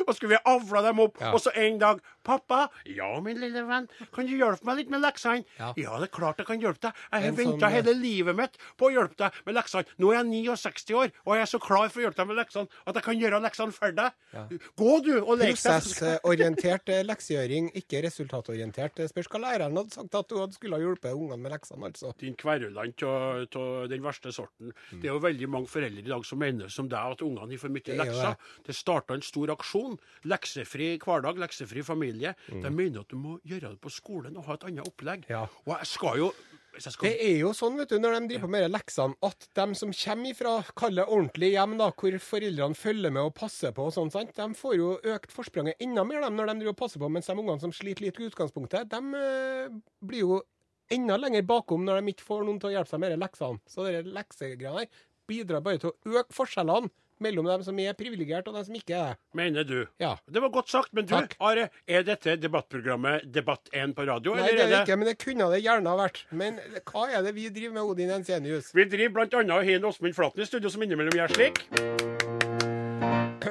og 0.06 0.14
skulle 0.16 0.34
vi 0.34 0.40
avla 0.48 0.82
dem 0.88 1.00
opp, 1.04 1.20
Ja. 1.20 1.32
og 1.32 1.40
så 1.40 1.52
en 1.54 1.78
dag 1.78 2.00
'Pappa, 2.22 2.68
ja, 2.86 3.18
min 3.20 3.36
lille 3.40 3.64
venn, 3.66 3.88
kan 4.14 4.26
du 4.26 4.36
hjelpe 4.38 4.64
meg 4.64 4.76
litt 4.76 4.90
med 4.90 5.02
leksene?' 5.02 5.44
Ja. 5.58 5.72
Ja, 5.76 5.98
det 5.98 6.06
er 6.08 6.16
klart 6.16 6.36
jeg 6.38 6.46
kan 6.46 6.60
hjelpe 6.60 6.80
deg. 6.80 6.92
Jeg 7.12 7.20
har 7.20 7.28
En 7.28 7.34
venta 7.36 7.66
sånn, 7.66 7.72
hele 7.72 7.94
livet 7.98 8.36
mitt 8.36 8.56
på 8.78 8.86
å 8.86 8.92
hjelpe 8.94 9.16
deg 9.18 9.32
med 9.44 9.54
leksene. 9.56 9.84
Nå 9.98 10.12
er 10.12 10.22
jeg 10.22 10.26
69 10.46 10.94
år, 10.94 11.10
og 11.26 11.34
jeg 11.34 11.42
er 11.42 11.50
så 11.50 11.58
klar 11.58 11.88
for 11.90 11.98
å 12.00 12.04
hjelpe 12.06 12.16
deg 12.22 12.26
med 12.28 12.36
leksene 12.36 12.68
at 12.86 12.94
jeg 12.94 13.02
kan 13.02 13.18
gjøre 13.18 13.42
leksene 13.42 13.72
for 13.72 13.90
deg. 13.90 14.12
Ja. 14.32 14.46
Gå, 14.78 15.02
du, 15.02 15.20
og 15.22 15.38
lek 15.38 15.56
deg. 15.58 15.82
Prosessorientert 15.82 16.88
eh, 16.88 17.02
leksegjøring, 17.02 17.72
ikke 17.74 18.02
resultatorientert. 18.06 19.02
Spørs 19.10 19.28
hva 19.32 19.40
læreren 19.42 19.76
hadde 19.76 19.90
sagt 19.92 20.14
at 20.14 20.28
du 20.28 20.36
skulle 20.54 20.78
ha 20.78 20.82
hjulpet 20.82 21.12
ungene 21.12 21.38
med 21.42 21.52
leksene, 21.52 21.84
altså. 21.90 22.14
Din 22.22 22.36
kverulant 22.38 23.02
av 23.02 23.88
den 23.90 24.02
verste 24.02 24.32
sorten. 24.32 24.72
Det 25.02 25.10
er 25.10 25.16
jo 25.16 25.24
veldig 25.24 25.50
mange 25.50 25.70
foreldre 25.70 26.04
i 26.04 26.12
dag 26.12 26.24
som 26.26 26.40
mener 26.42 26.72
som 26.72 26.88
deg 26.90 27.16
at 27.16 27.26
ungene 27.26 27.58
får 27.60 27.74
mye 27.74 27.92
er 27.92 28.00
lekser. 28.04 28.48
Det 28.66 28.76
starta 28.76 29.18
en 29.18 29.26
stor 29.26 29.52
aksjon. 29.56 29.98
Leksefri 30.30 30.94
hverdag, 31.02 31.40
leksefri 31.42 31.84
familie. 31.86 32.36
De 32.48 32.70
mener 32.70 33.02
at 33.02 33.12
du 33.12 33.18
må 33.20 33.38
gjøre 33.48 33.74
det 33.74 33.82
på 33.82 33.92
skolen 33.92 34.38
og 34.38 34.48
ha 34.48 34.58
et 34.58 34.66
annet 34.70 34.88
opplegg. 34.88 35.28
Ja. 35.32 35.46
Og 35.66 35.76
jeg 35.76 35.92
skal 35.92 36.20
jo 36.22 36.32
skal 36.80 37.04
Det 37.04 37.18
er 37.20 37.34
jo 37.42 37.50
sånn, 37.56 37.76
vet 37.76 37.90
du, 37.92 37.98
når 38.00 38.14
de 38.16 38.28
driver 38.30 38.46
på 38.46 38.52
med 38.54 38.70
leksene, 38.72 39.16
at 39.28 39.48
de 39.58 39.66
som 39.76 39.92
kommer 39.92 40.38
fra 40.38 40.52
kalle 40.78 41.02
det 41.02 41.04
ordentlig 41.12 41.50
hjem, 41.52 41.74
da, 41.80 41.90
hvor 41.92 42.16
foreldrene 42.24 42.78
følger 42.78 43.12
med 43.12 43.28
og 43.28 43.34
passer 43.36 43.74
på 43.76 43.88
og 43.88 43.92
sånn, 43.92 44.12
sant, 44.14 44.32
de 44.38 44.46
får 44.56 44.78
jo 44.78 44.94
økt 45.14 45.34
forspranget 45.34 45.84
enda 45.84 46.04
mer 46.08 46.24
dem, 46.24 46.38
når 46.38 46.48
de 46.48 46.56
driver 46.62 46.72
og 46.72 46.80
passer 46.80 47.02
på, 47.02 47.10
mens 47.12 47.28
de 47.28 47.36
ungene 47.36 47.60
som 47.60 47.74
sliter 47.76 48.06
litt 48.06 48.20
i 48.20 48.30
utgangspunktet, 48.30 48.88
de 48.92 49.20
øh, 49.20 49.76
blir 50.00 50.24
jo 50.24 50.40
enda 50.94 51.18
lenger 51.20 51.46
bakom 51.48 51.86
når 51.86 52.00
de 52.00 52.14
ikke 52.14 52.26
får 52.26 52.44
noen 52.46 52.60
til 52.62 52.70
å 52.70 52.74
hjelpe 52.76 52.92
seg 52.92 53.02
med 53.02 53.14
de 53.14 53.20
leksene. 53.22 53.62
Så 53.70 53.86
de 53.88 54.02
leksegreiene 54.12 54.88
bidrar 55.30 55.64
bare 55.64 55.80
til 55.80 55.92
å 55.92 56.18
øke 56.20 56.36
forskjellene 56.36 56.90
mellom 57.22 57.46
dem 57.46 57.62
som 57.62 57.78
er 57.78 57.94
privilegerte 57.98 58.50
og 58.50 58.58
dem 58.58 58.66
som 58.66 58.78
ikke 58.78 58.96
er 58.96 59.12
det. 59.12 59.20
Mener 59.38 59.66
du. 59.68 59.78
Ja. 60.02 60.16
Det 60.26 60.42
var 60.42 60.52
godt 60.54 60.72
sagt, 60.72 60.92
men 60.96 61.06
du, 61.06 61.14
Takk. 61.14 61.36
Are, 61.44 61.68
er 61.86 62.06
dette 62.06 62.36
debattprogrammet 62.42 63.28
Debatt 63.32 63.70
1 63.72 63.94
på 63.98 64.08
radio, 64.08 64.34
Nei, 64.34 64.48
eller 64.48 64.58
det 64.58 64.66
er 64.66 64.74
det 64.74 64.82
ikke, 64.88 64.98
men 64.98 65.12
det 65.12 65.16
kunne 65.22 65.48
det 65.54 65.62
gjerne 65.62 65.94
ha 65.94 66.02
vært. 66.02 66.24
Men 66.34 66.60
hva 66.90 67.08
er 67.10 67.24
det 67.26 67.36
vi 67.38 67.48
driver 67.54 67.78
med, 67.78 67.94
Odin 67.94 68.14
Ensenius? 68.18 68.74
Vi 68.74 68.88
driver 68.90 69.26
annet 69.26 69.40
og 69.54 69.64
har 69.70 69.90
Åsmund 69.92 70.18
Flaten 70.18 70.42
i 70.44 70.50
studio 70.50 70.72
som 70.72 70.84
innimellom 70.84 71.22
gjør 71.22 71.38
slik. 71.38 71.66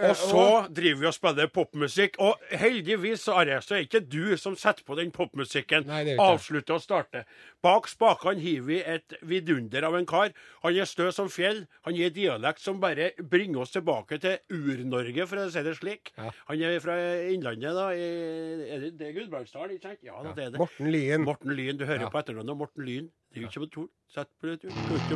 Og 0.10 0.16
så 0.18 0.44
driver 0.74 1.00
vi 1.02 1.08
og 1.08 1.14
spiller 1.14 1.48
popmusikk. 1.54 2.16
Og 2.20 2.40
heldigvis 2.58 3.28
Are, 3.30 3.60
så 3.62 3.76
er 3.78 3.86
ikke 3.86 4.02
du 4.10 4.36
som 4.38 4.56
setter 4.56 4.84
på 4.88 4.96
den 4.98 5.12
popmusikken. 5.12 5.86
Nei, 5.88 6.02
er. 6.16 6.22
Avslutter 6.22 6.76
og 6.78 6.82
starter. 6.82 7.26
Bak 7.62 7.88
spakene 7.92 8.42
har 8.42 8.62
vi 8.66 8.80
et 8.82 9.14
vidunder 9.22 9.84
av 9.88 9.96
en 10.00 10.06
kar. 10.10 10.32
Han 10.64 10.76
er 10.78 10.86
stø 10.90 11.12
som 11.14 11.30
fjell. 11.30 11.66
Han 11.86 11.96
gir 11.96 12.10
dialekt 12.16 12.60
som 12.64 12.80
bare 12.82 13.12
bringer 13.22 13.62
oss 13.62 13.72
tilbake 13.76 14.20
til 14.24 14.38
Ur-Norge, 14.52 15.28
for 15.28 15.38
å 15.44 15.50
si 15.54 15.62
det 15.64 15.76
slik. 15.78 16.12
Ja. 16.18 16.32
Han 16.50 16.62
er 16.62 16.80
fra 16.80 16.98
Innlandet, 17.32 17.74
da. 17.78 17.90
i- 17.92 18.70
Er 18.72 18.80
det, 18.80 18.98
det 18.98 19.08
er 19.08 19.14
Gudbrandsdalen, 19.20 19.76
ikke 19.78 19.90
sant? 19.90 20.00
Ja, 20.04 20.22
ja. 20.24 20.34
det 20.34 20.46
er 20.46 20.50
det. 20.52 20.60
Morten 20.60 20.92
Lyen. 20.92 21.22
Morten 21.24 21.52
Lyn. 21.56 21.78
Du 21.78 21.86
hører 21.86 22.02
Ja. 22.02 22.10
på 22.10 22.20
etternavnet 22.24 22.58
Morten 22.58 22.86
Lyn. 22.86 23.10
Det 23.34 23.38
er 23.38 23.42
jo 23.42 23.48
ikke 23.48 23.68
på 23.68 23.72
to. 23.72 23.90
Sett 24.14 24.28
på 24.42 24.48
det, 24.50 24.62
du. 24.62 24.68
Borti, 24.68 25.16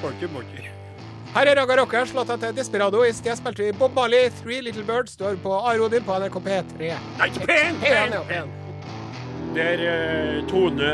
borti, 0.00 0.26
borti. 0.32 0.89
Her 1.30 1.46
er 1.46 1.56
Raga 1.56 1.76
Rockers, 1.76 2.10
låta 2.14 2.36
til 2.36 2.56
Desperado. 2.56 3.04
I 3.06 3.12
sted 3.14 3.36
spilte 3.38 3.62
vi 3.62 3.72
Bob 3.78 3.94
Marley, 3.94 4.30
Three 4.42 4.62
Little 4.62 4.82
Birds. 4.82 5.12
står 5.12 5.36
på 5.38 5.42
på 5.42 5.52
Arodin 5.54 6.02
på 6.02 6.16
NRK 6.18 6.38
P3. 6.46 6.88
Nei, 7.18 7.28
ikke 7.28 7.46
pen! 7.46 7.78
Pen, 7.78 7.78
pen, 7.80 8.12
ja, 8.12 8.22
pen. 8.28 8.48
pen. 8.50 9.54
Der 9.54 9.76
toner 10.48 10.48
Tone 10.50 10.90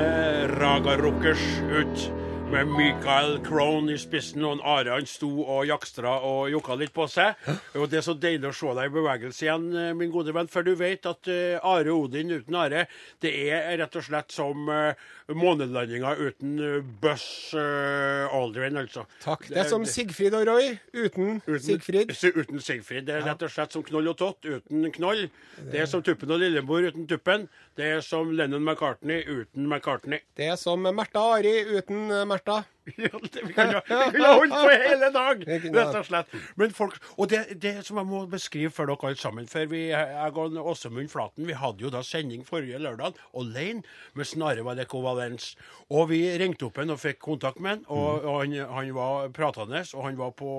Raga 0.60 0.96
Rockers 1.00 1.46
ut 1.72 2.12
med 2.50 2.66
Michael 2.66 3.38
Krohn 3.44 3.88
i 3.90 3.96
spissen, 3.98 4.44
og 4.46 4.60
Are 4.64 4.94
han 4.94 5.06
sto 5.08 5.28
og 5.42 5.66
jakstra 5.66 6.12
og 6.24 6.46
jokka 6.52 6.76
litt 6.78 6.92
på 6.94 7.06
seg. 7.10 7.34
Og 7.74 7.88
Det 7.90 7.98
er 7.98 8.04
så 8.06 8.14
deilig 8.14 8.50
å 8.50 8.54
se 8.54 8.72
deg 8.78 8.86
i 8.86 8.94
bevegelse 8.94 9.46
igjen, 9.46 9.66
eh, 9.74 9.92
min 9.98 10.12
gode 10.14 10.34
venn, 10.34 10.48
for 10.48 10.62
du 10.62 10.74
vet 10.78 11.06
at 11.06 11.28
eh, 11.28 11.58
Are 11.58 11.90
Odin 11.92 12.30
uten 12.30 12.54
Are, 12.54 12.86
det 13.20 13.32
er 13.50 13.76
rett 13.80 13.98
og 13.98 14.04
slett 14.06 14.32
som 14.32 14.68
uh, 14.70 14.94
månelandinga 15.28 16.14
uten 16.16 16.54
uh, 16.60 16.78
Buzz 17.02 17.54
Aldrin, 17.56 18.78
altså. 18.78 19.06
Takk. 19.24 19.48
Det 19.50 19.58
er 19.64 19.68
som 19.70 19.84
Sigfrid 19.88 20.34
og 20.36 20.46
Roy 20.46 20.76
uten, 20.94 21.40
Uten, 21.46 21.60
Sigfrid. 21.60 22.14
Uten 22.40 22.62
Sigfrid. 22.62 23.06
Det 23.08 23.16
er 23.16 23.26
rett 23.26 23.42
og 23.42 23.52
slett 23.52 23.74
som 23.74 23.84
Knoll 23.86 24.12
og 24.12 24.18
Tott 24.20 24.46
uten 24.46 24.86
Knoll. 24.94 25.26
Det 25.72 25.82
er 25.82 25.90
som 25.90 26.04
Tuppen 26.04 26.30
og 26.30 26.42
Lillemor 26.42 26.86
uten 26.90 27.08
Tuppen. 27.10 27.48
Det 27.76 27.90
er 27.98 28.00
som 28.04 28.30
Lennon 28.32 28.64
McCartney 28.64 29.24
uten 29.26 29.66
McCartney. 29.68 30.22
Det 30.36 30.46
er 30.52 30.56
som 30.60 30.86
Märtha 30.86 31.24
Ari 31.36 31.58
uten 31.76 32.10
eh, 32.10 32.24
Märtha. 32.24 32.35
Ja, 32.36 32.40
det, 32.44 32.64
vi 32.86 33.08
kunne 33.10 33.82
kunne 33.82 34.30
holdt 34.30 34.54
på 34.54 34.70
hele 34.70 35.10
dag, 35.14 35.42
rett 35.76 35.98
og 36.00 36.06
slett. 36.06 36.34
Men 36.60 36.74
folk, 36.76 36.98
og 37.16 37.30
det, 37.32 37.42
det 37.62 37.74
som 37.86 38.00
jeg 38.00 38.08
må 38.08 38.22
beskrive 38.30 38.72
for 38.74 38.88
dere 38.90 39.10
alle 39.10 39.20
sammen 39.20 39.48
For 39.50 39.68
vi, 39.70 39.86
jeg 39.90 40.36
og 40.36 40.56
Åsemund 40.72 41.10
Flaten 41.12 41.46
vi 41.48 41.56
hadde 41.58 41.84
jo 41.84 41.92
da 41.92 42.02
sending 42.06 42.44
forrige 42.46 42.80
lørdag 42.82 43.18
alene 43.36 43.82
med 44.16 44.28
Snarre 44.28 44.64
Valens. 44.66 45.54
Og 45.92 46.08
vi 46.10 46.22
ringte 46.40 46.68
opp 46.68 46.80
en 46.82 46.94
og 46.94 47.02
fikk 47.02 47.20
kontakt 47.24 47.60
med 47.62 47.76
han. 47.76 47.84
Og, 47.92 48.24
og 48.24 48.40
han, 48.42 48.56
han 48.70 48.92
var 48.96 49.28
pratende, 49.34 49.82
og 49.94 50.06
han 50.08 50.18
var 50.18 50.32
på 50.38 50.50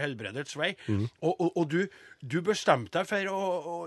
helbredets 0.00 0.56
vei. 0.58 0.72
Og, 1.20 1.32
og, 1.32 1.48
og 1.50 1.68
du, 1.72 1.80
du 2.20 2.40
bestemte 2.44 3.00
deg 3.00 3.08
for 3.08 3.30
å 3.32 3.40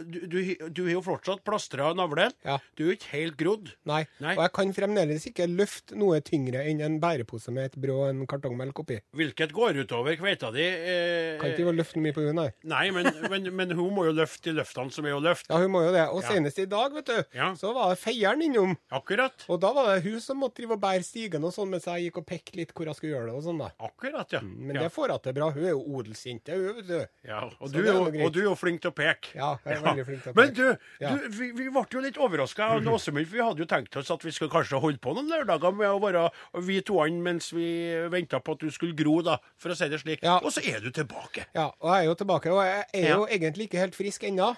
Du 0.03 0.83
har 0.85 0.93
jo 0.95 1.03
fortsatt 1.05 1.43
plastra 1.45 1.91
navlen. 1.97 2.33
Ja. 2.45 2.59
Du 2.77 2.85
er 2.87 2.95
ikke 2.97 3.13
helt 3.13 3.39
grodd. 3.39 3.73
Nei. 3.89 4.03
Nei. 4.23 4.35
Og 4.37 4.45
jeg 4.45 4.55
kan 4.57 4.73
fremdeles 4.75 5.27
ikke 5.29 5.49
løfte 5.51 5.97
noe 5.99 6.21
tyngre 6.25 6.63
enn 6.69 6.81
en 6.83 6.99
bærepose 7.03 7.53
med 7.53 7.71
et 7.71 7.79
brød 7.83 7.99
og 7.99 8.07
en 8.09 8.23
kartong 8.31 8.55
melk 8.59 8.79
oppi. 8.83 8.97
Hvilket 9.19 9.53
går 9.55 9.81
utover 9.83 10.15
kveita 10.19 10.49
di. 10.55 10.63
Eh, 10.63 11.37
Kan 11.41 11.51
ikke 11.53 11.67
de 11.67 11.75
løfte 11.77 11.99
mye 12.03 12.15
på 12.15 12.23
henne, 12.25 12.33
nei. 12.39 12.49
Nei, 12.73 12.85
men, 12.95 13.09
men, 13.29 13.49
men 13.55 13.71
hun 13.77 13.91
må 13.95 14.05
jo 14.07 14.15
løfte 14.17 14.49
de 14.51 14.55
løftene 14.61 14.91
som 14.95 15.05
er 15.09 15.17
å 15.17 15.21
løfte. 15.23 15.51
Ja, 15.51 15.59
hun 15.61 15.71
må 15.75 15.83
jo 15.85 15.91
det. 15.95 16.05
Og 16.09 16.23
Ja. 16.23 16.29
senest 16.33 16.59
i 16.63 16.65
dag, 16.71 16.93
vet 16.95 17.05
du, 17.11 17.23
Ja. 17.37 17.51
så 17.59 17.73
var 17.75 17.91
det 17.93 17.99
feieren 18.01 18.41
innom. 18.45 18.77
Akkurat. 18.91 19.45
Og 19.49 19.59
da 19.61 19.73
var 19.75 19.93
det 19.93 20.03
hun 20.07 20.19
som 20.23 20.39
måtte 20.39 20.61
drive 20.61 20.77
og 20.77 20.81
bære 20.81 21.03
stigen 21.03 21.43
og 21.43 21.51
sånn 21.53 21.69
mens 21.69 21.85
jeg 21.89 22.07
gikk 22.09 22.17
og 22.23 22.25
pekte 22.29 22.55
litt 22.61 22.73
hvor 22.73 22.85
jeg 22.87 22.95
skulle 22.95 23.13
gjøre 23.17 23.27
det 23.31 23.35
og 23.35 23.43
sånn, 23.43 23.59
da. 23.59 23.69
Akkurat, 23.83 24.31
ja. 24.33 24.41
Men 24.41 24.75
ja. 24.77 24.83
det 24.87 24.91
får 24.95 25.11
hun 25.13 25.19
til 25.27 25.33
bra. 25.39 25.49
Hun 25.51 25.65
er 25.65 25.73
jo 25.73 25.83
odelsjente, 25.99 26.53
hun, 26.55 26.75
vet 26.79 26.87
du. 26.87 27.07
ja. 27.27 27.41
Og, 27.59 27.71
du, 27.73 27.79
jo, 27.83 27.97
og 28.07 28.31
du 28.33 28.39
er 28.41 28.47
jo 28.49 28.55
flink 28.55 28.81
til 28.83 28.91
å 28.93 28.95
peke. 28.95 29.33
Ja, 29.35 29.51
jeg 29.65 29.77
er 29.77 29.83
veldig 29.87 30.05
flink 30.07 30.23
til 30.23 30.31
å 30.31 30.35
Men 30.37 30.53
peke. 30.53 30.55
du, 30.55 30.77
Ja. 31.03 31.15
du 31.15 31.27
vi, 31.29 31.51
vi 31.51 31.69
ble 31.69 31.85
jo 31.91 31.99
litt 32.03 32.17
overraska, 32.17 32.69
Åsemund, 32.93 33.25
for 33.27 33.35
vi 33.37 33.41
hadde 33.43 33.63
jo 33.63 33.65
tenkt 33.69 33.95
oss 33.97 34.11
at 34.13 34.21
vi 34.23 34.31
skulle 34.31 34.51
kanskje 34.53 34.79
holde 34.79 34.99
på 35.01 35.13
noen 35.17 35.29
lørdager 35.31 35.73
med 35.75 35.89
å 35.89 35.99
være 36.03 36.23
vi 36.63 36.79
toene 36.85 37.21
mens 37.25 37.49
vi 37.55 37.67
venta 38.11 38.39
på 38.43 38.55
at 38.55 38.59
du 38.59 38.69
skulle 38.71 38.95
gro, 38.97 39.21
da, 39.25 39.37
for 39.57 39.69
å 39.73 39.75
si 39.77 39.87
det 39.91 39.99
slik. 40.01 40.23
Ja. 40.25 40.37
Og 40.43 40.51
så 40.55 40.63
er 40.65 40.79
du 40.83 40.89
tilbake. 40.91 41.45
Ja, 41.55 41.69
og 41.79 41.89
jeg 41.93 42.03
er 42.05 42.09
jo 42.09 42.15
tilbake. 42.15 42.51
Og 42.53 42.61
jeg 42.65 42.85
er 42.93 43.07
Ja. 43.09 43.15
jo 43.17 43.25
egentlig 43.27 43.67
ikke 43.69 43.79
helt 43.83 43.95
frisk 43.95 44.23
ennå. 44.23 44.55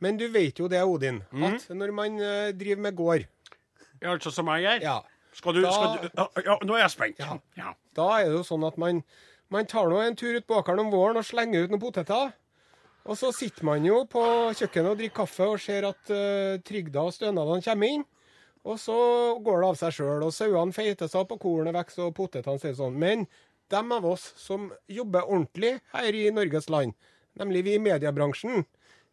Men 0.00 0.16
du 0.16 0.28
vet 0.28 0.58
jo 0.58 0.68
det, 0.68 0.82
Odin, 0.84 1.22
Mm. 1.32 1.44
at 1.54 1.68
når 1.70 1.92
man 1.94 2.20
eh, 2.20 2.52
driver 2.52 2.82
med 2.82 2.96
gård 2.96 3.26
Ja, 4.02 4.12
altså 4.14 4.30
som 4.32 4.46
jeg 4.48 4.64
gjør? 4.64 4.82
ja, 4.82 5.00
Skal 5.32 5.52
du, 5.52 5.62
Da- 5.62 5.70
skal 5.72 5.98
du 6.02 6.42
ja, 6.44 6.58
nå 6.64 6.74
er 6.74 6.78
jeg 6.86 6.90
spent. 6.90 7.18
Ja. 7.18 7.38
Ja. 7.56 7.74
Da 7.94 8.08
er 8.20 8.24
det 8.24 8.32
jo 8.38 8.42
sånn 8.42 8.66
at 8.66 8.78
man, 8.78 9.02
man 9.50 9.66
tar 9.66 9.86
nå 9.88 10.00
en 10.06 10.16
tur 10.16 10.34
ut 10.36 10.46
på 10.46 10.62
åkeren 10.62 10.80
om 10.80 10.90
våren 10.90 11.16
og 11.18 11.24
slenger 11.24 11.64
ut 11.64 11.70
noen 11.70 11.80
poteter. 11.80 12.32
Og 13.06 13.16
så 13.16 13.32
sitter 13.32 13.62
man 13.64 13.84
jo 13.84 14.04
på 14.04 14.20
kjøkkenet 14.56 14.90
og 14.90 14.98
drikker 14.98 15.14
kaffe 15.26 15.46
og 15.46 15.60
ser 15.60 15.84
at 15.86 16.10
uh, 16.10 16.56
trygda 16.64 17.04
og 17.06 17.12
stønadene 17.14 17.62
kommer 17.62 17.86
inn. 17.86 18.04
Og 18.66 18.80
så 18.82 18.96
går 19.46 19.60
det 19.62 19.68
av 19.68 19.76
seg 19.78 19.94
sjøl, 19.94 20.24
og 20.26 20.34
sauene 20.34 20.74
feiter 20.74 21.10
seg 21.10 21.22
opp, 21.22 21.36
og 21.36 21.42
kornet 21.44 21.76
vokser, 21.76 22.08
og 22.08 22.16
potetene 22.16 22.58
sier 22.62 22.74
sånn. 22.78 22.96
Men 22.98 23.26
dem 23.70 23.92
av 23.94 24.06
oss 24.08 24.32
som 24.40 24.70
jobber 24.90 25.28
ordentlig 25.28 25.76
her 25.92 26.18
i 26.18 26.24
Norges 26.34 26.66
land, 26.72 26.96
nemlig 27.38 27.62
vi 27.66 27.76
i 27.76 27.82
mediebransjen, 27.82 28.66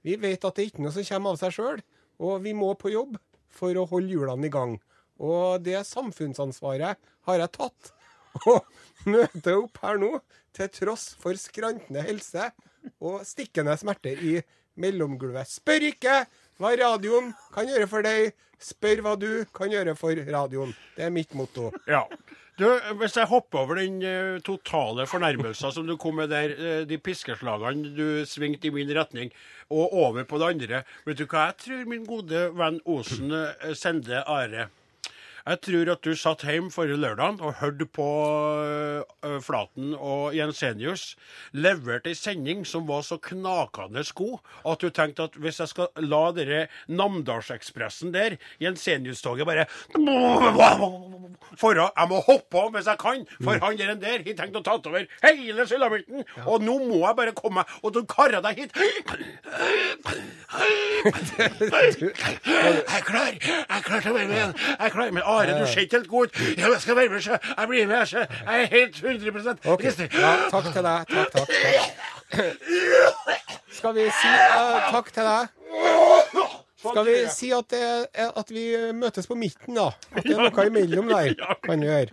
vi 0.03 0.17
vet 0.19 0.43
at 0.43 0.57
det 0.57 0.63
er 0.65 0.71
ikke 0.71 0.83
noe 0.83 0.95
som 0.95 1.05
kommer 1.07 1.35
av 1.35 1.41
seg 1.41 1.55
sjøl. 1.55 1.83
Og 2.23 2.41
vi 2.43 2.53
må 2.57 2.73
på 2.79 2.91
jobb 2.93 3.15
for 3.53 3.77
å 3.77 3.85
holde 3.89 4.11
hjulene 4.11 4.49
i 4.49 4.53
gang. 4.53 4.75
Og 5.21 5.63
det 5.63 5.79
samfunnsansvaret 5.87 6.99
har 7.27 7.39
jeg 7.39 7.53
tatt. 7.55 7.93
Og 8.49 8.65
møter 9.05 9.59
opp 9.59 9.77
her 9.83 9.99
nå, 10.01 10.17
til 10.53 10.69
tross 10.73 11.11
for 11.21 11.37
skrantende 11.37 12.01
helse 12.05 12.49
og 13.03 13.21
stikkende 13.25 13.75
smerter 13.79 14.19
i 14.25 14.33
mellomgulvet. 14.81 15.49
Spør 15.49 15.85
ikke 15.91 16.23
hva 16.61 16.73
radioen 16.79 17.31
kan 17.53 17.69
gjøre 17.69 17.89
for 17.89 18.05
deg, 18.05 18.33
spør 18.63 19.01
hva 19.03 19.17
du 19.19 19.43
kan 19.55 19.71
gjøre 19.73 19.95
for 19.99 20.15
radioen. 20.15 20.73
Det 20.95 21.07
er 21.07 21.13
mitt 21.13 21.33
motto. 21.37 21.71
Ja. 21.89 22.05
Du, 22.59 22.67
Hvis 22.99 23.15
jeg 23.17 23.25
hopper 23.31 23.63
over 23.63 23.79
den 23.81 23.95
eh, 24.05 24.37
totale 24.45 25.07
fornærmelsen 25.09 25.73
som 25.73 25.87
du 25.89 25.95
kom 25.97 26.19
med 26.21 26.29
der, 26.29 26.51
eh, 26.53 26.83
de 26.85 26.99
piskeslagene 27.01 27.95
du 27.97 28.05
svingte 28.29 28.69
i 28.69 28.73
min 28.75 28.91
retning, 28.93 29.33
og 29.73 29.95
over 29.97 30.27
på 30.29 30.37
det 30.37 30.49
andre 30.51 30.83
Vet 31.07 31.17
du 31.17 31.25
hva 31.25 31.47
jeg 31.47 31.57
tror, 31.63 31.83
min 31.89 32.05
gode 32.05 32.43
venn 32.53 32.77
Osen 32.85 33.33
sender 33.33 33.73
Sende 33.79 34.21
Are? 34.29 34.67
Jeg 35.43 35.59
tror 35.65 35.89
at 35.91 36.05
du 36.07 36.13
satt 36.15 36.43
hjemme 36.47 36.71
forrige 36.71 36.95
lørdag 37.03 37.41
og 37.43 37.57
hørte 37.59 37.85
på 37.91 38.05
uh, 39.27 39.39
Flaten 39.43 39.91
og 39.97 40.31
Jensenius 40.37 41.17
leverte 41.51 42.13
ei 42.13 42.15
sending 42.15 42.61
som 42.67 42.85
var 42.87 43.03
så 43.03 43.17
knakende 43.19 44.05
god 44.15 44.39
at 44.71 44.79
du 44.79 44.87
tenkte 44.89 45.27
at 45.27 45.35
hvis 45.35 45.59
jeg 45.59 45.67
skal 45.73 45.87
la 45.99 46.21
dere 46.31 46.67
Namdalsekspressen 46.87 48.13
der, 48.15 48.37
Jensenius-toget, 48.63 49.45
bare 49.45 49.65
Forra, 51.59 51.89
Jeg 51.97 52.07
må 52.09 52.21
hoppe 52.23 52.57
av 52.63 52.71
hvis 52.77 52.87
jeg 52.87 52.97
kan, 53.03 53.27
for 53.43 53.59
han 53.65 53.77
der, 53.77 53.93
der 53.99 54.23
har 54.23 54.37
tenkt 54.39 54.57
å 54.57 54.63
ta 54.63 54.77
over 54.79 55.05
hele 55.25 55.67
sulamitten. 55.67 56.23
Og 56.47 56.63
nå 56.63 56.77
må 56.87 57.01
jeg 57.03 57.15
bare 57.19 57.35
komme 57.35 57.61
meg 57.61 57.65
Og 57.83 57.93
du 57.95 58.01
karer 58.09 58.41
deg 58.43 58.63
hit. 58.63 58.71
Jeg 61.03 61.11
er 62.87 63.03
klar. 63.03 63.33
Jeg 63.43 63.65
er 63.69 63.81
klar 63.83 63.99
til 63.99 64.11
å 64.11 64.15
være 64.15 64.27
med 64.29 64.37
igjen. 64.37 64.53
Jeg 64.55 64.87
er 64.87 64.93
klar. 64.93 65.11
Men 65.11 65.23
Are, 65.33 65.59
du 65.59 65.65
ser 65.67 65.85
ikke 65.85 65.97
helt 65.99 66.09
god 66.11 66.27
ut. 66.29 66.41
Ja, 66.57 66.69
jeg 66.71 66.81
skal 66.81 66.95
være 66.99 67.09
med. 67.13 67.21
sjø. 67.25 67.37
Jeg 67.57 67.67
blir 67.71 67.87
med. 67.87 68.05
sjø. 68.09 68.23
Jeg 68.29 68.61
er 68.61 68.65
helt 68.73 69.03
100 69.03 69.57
Ok, 69.73 69.83
ja, 69.83 70.33
Takk 70.51 70.69
til 70.73 70.83
deg. 70.83 71.05
Takk, 71.13 71.31
takk. 71.31 71.47
takk. 71.51 72.53
Skal 73.73 73.95
vi 73.95 74.07
si 74.21 74.29
uh, 74.29 74.91
takk 74.93 75.11
til 75.13 75.23
deg? 75.27 75.43
Skal 76.83 77.05
vi 77.07 77.15
si 77.31 77.51
at, 77.55 77.69
det, 77.71 77.83
at 78.13 78.49
vi 78.51 78.63
møtes 78.95 79.27
på 79.29 79.37
midten, 79.39 79.77
da? 79.77 79.91
At 80.11 80.25
det 80.25 80.35
er 80.35 80.49
noe 80.49 80.65
imellom 80.67 81.11
der, 81.13 81.35
kan 81.63 81.79
vi 81.79 81.87
gjøre. 81.87 82.09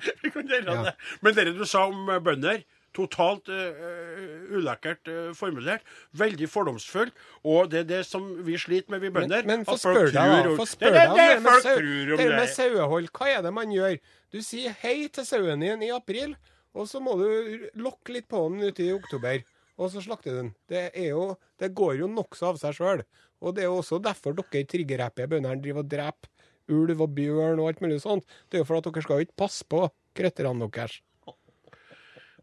Ja. 0.67 0.93
Men 1.25 1.35
det 1.35 1.49
du 1.57 1.65
sa 1.67 1.89
om 1.91 2.07
eh, 2.11 2.21
bønder 2.23 2.63
Totalt 2.97 3.51
uh, 3.53 4.55
ulekkert 4.57 5.11
uh, 5.11 5.31
formulert. 5.39 5.85
Veldig 6.19 6.49
fordomsfull. 6.51 7.13
Og 7.47 7.71
det 7.71 7.85
er 7.85 7.89
det 7.91 8.01
som 8.09 8.27
vi 8.47 8.59
sliter 8.59 8.95
med, 8.95 9.05
vi 9.05 9.13
bønder. 9.15 9.47
Men, 9.47 9.63
men 9.63 9.69
få 9.69 9.77
spørre 9.79 10.11
deg, 10.11 10.17
da. 10.17 10.57
Det 10.59 10.67
spør 10.73 10.97
det 10.97 11.05
det 11.15 11.29
med, 11.45 11.51
folk 11.51 11.69
tror 11.69 12.15
om 12.17 12.23
det 12.23 12.29
med 12.35 12.53
sauehold. 12.57 13.09
Hva 13.15 13.31
er 13.37 13.47
det 13.47 13.55
man 13.61 13.77
gjør? 13.77 13.97
Du 14.35 14.41
sier 14.47 14.75
hei 14.83 14.97
til 15.13 15.27
sauen 15.27 15.63
din 15.63 15.87
i 15.87 15.93
april, 15.95 16.35
og 16.75 16.91
så 16.91 17.03
må 17.03 17.17
du 17.19 17.71
lokke 17.79 18.15
litt 18.19 18.29
på 18.31 18.43
den 18.49 18.67
ute 18.67 18.87
i 18.87 18.93
oktober. 18.95 19.43
Og 19.81 19.89
så 19.95 20.03
slakter 20.05 20.35
du 20.35 20.43
den. 20.43 20.53
Det, 20.69 20.85
er 20.93 21.13
jo, 21.15 21.25
det 21.59 21.73
går 21.79 22.03
jo 22.03 22.11
nokså 22.11 22.51
av 22.51 22.61
seg 22.61 22.77
sjøl. 22.77 23.07
Og 23.41 23.57
det 23.57 23.65
er 23.65 23.71
jo 23.71 23.79
også 23.81 23.99
derfor 24.03 24.37
dere 24.37 24.67
triggerhappy 24.69 25.25
bøndene 25.31 25.63
driver 25.63 25.87
og 25.87 25.93
dreper 25.95 26.29
ulv 26.71 27.03
og 27.03 27.15
bjørn 27.17 27.61
og 27.63 27.71
alt 27.71 27.81
mulig 27.85 28.01
sånt. 28.03 28.27
Det 28.49 28.59
er 28.59 28.65
jo 28.65 28.69
for 28.69 28.81
at 28.81 28.87
dere 28.87 29.05
skal 29.05 29.21
jo 29.21 29.27
ikke 29.27 29.41
passe 29.43 29.67
på 29.67 29.87
krøtterne 30.17 30.69
deres. 30.69 31.01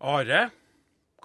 Are, 0.02 0.50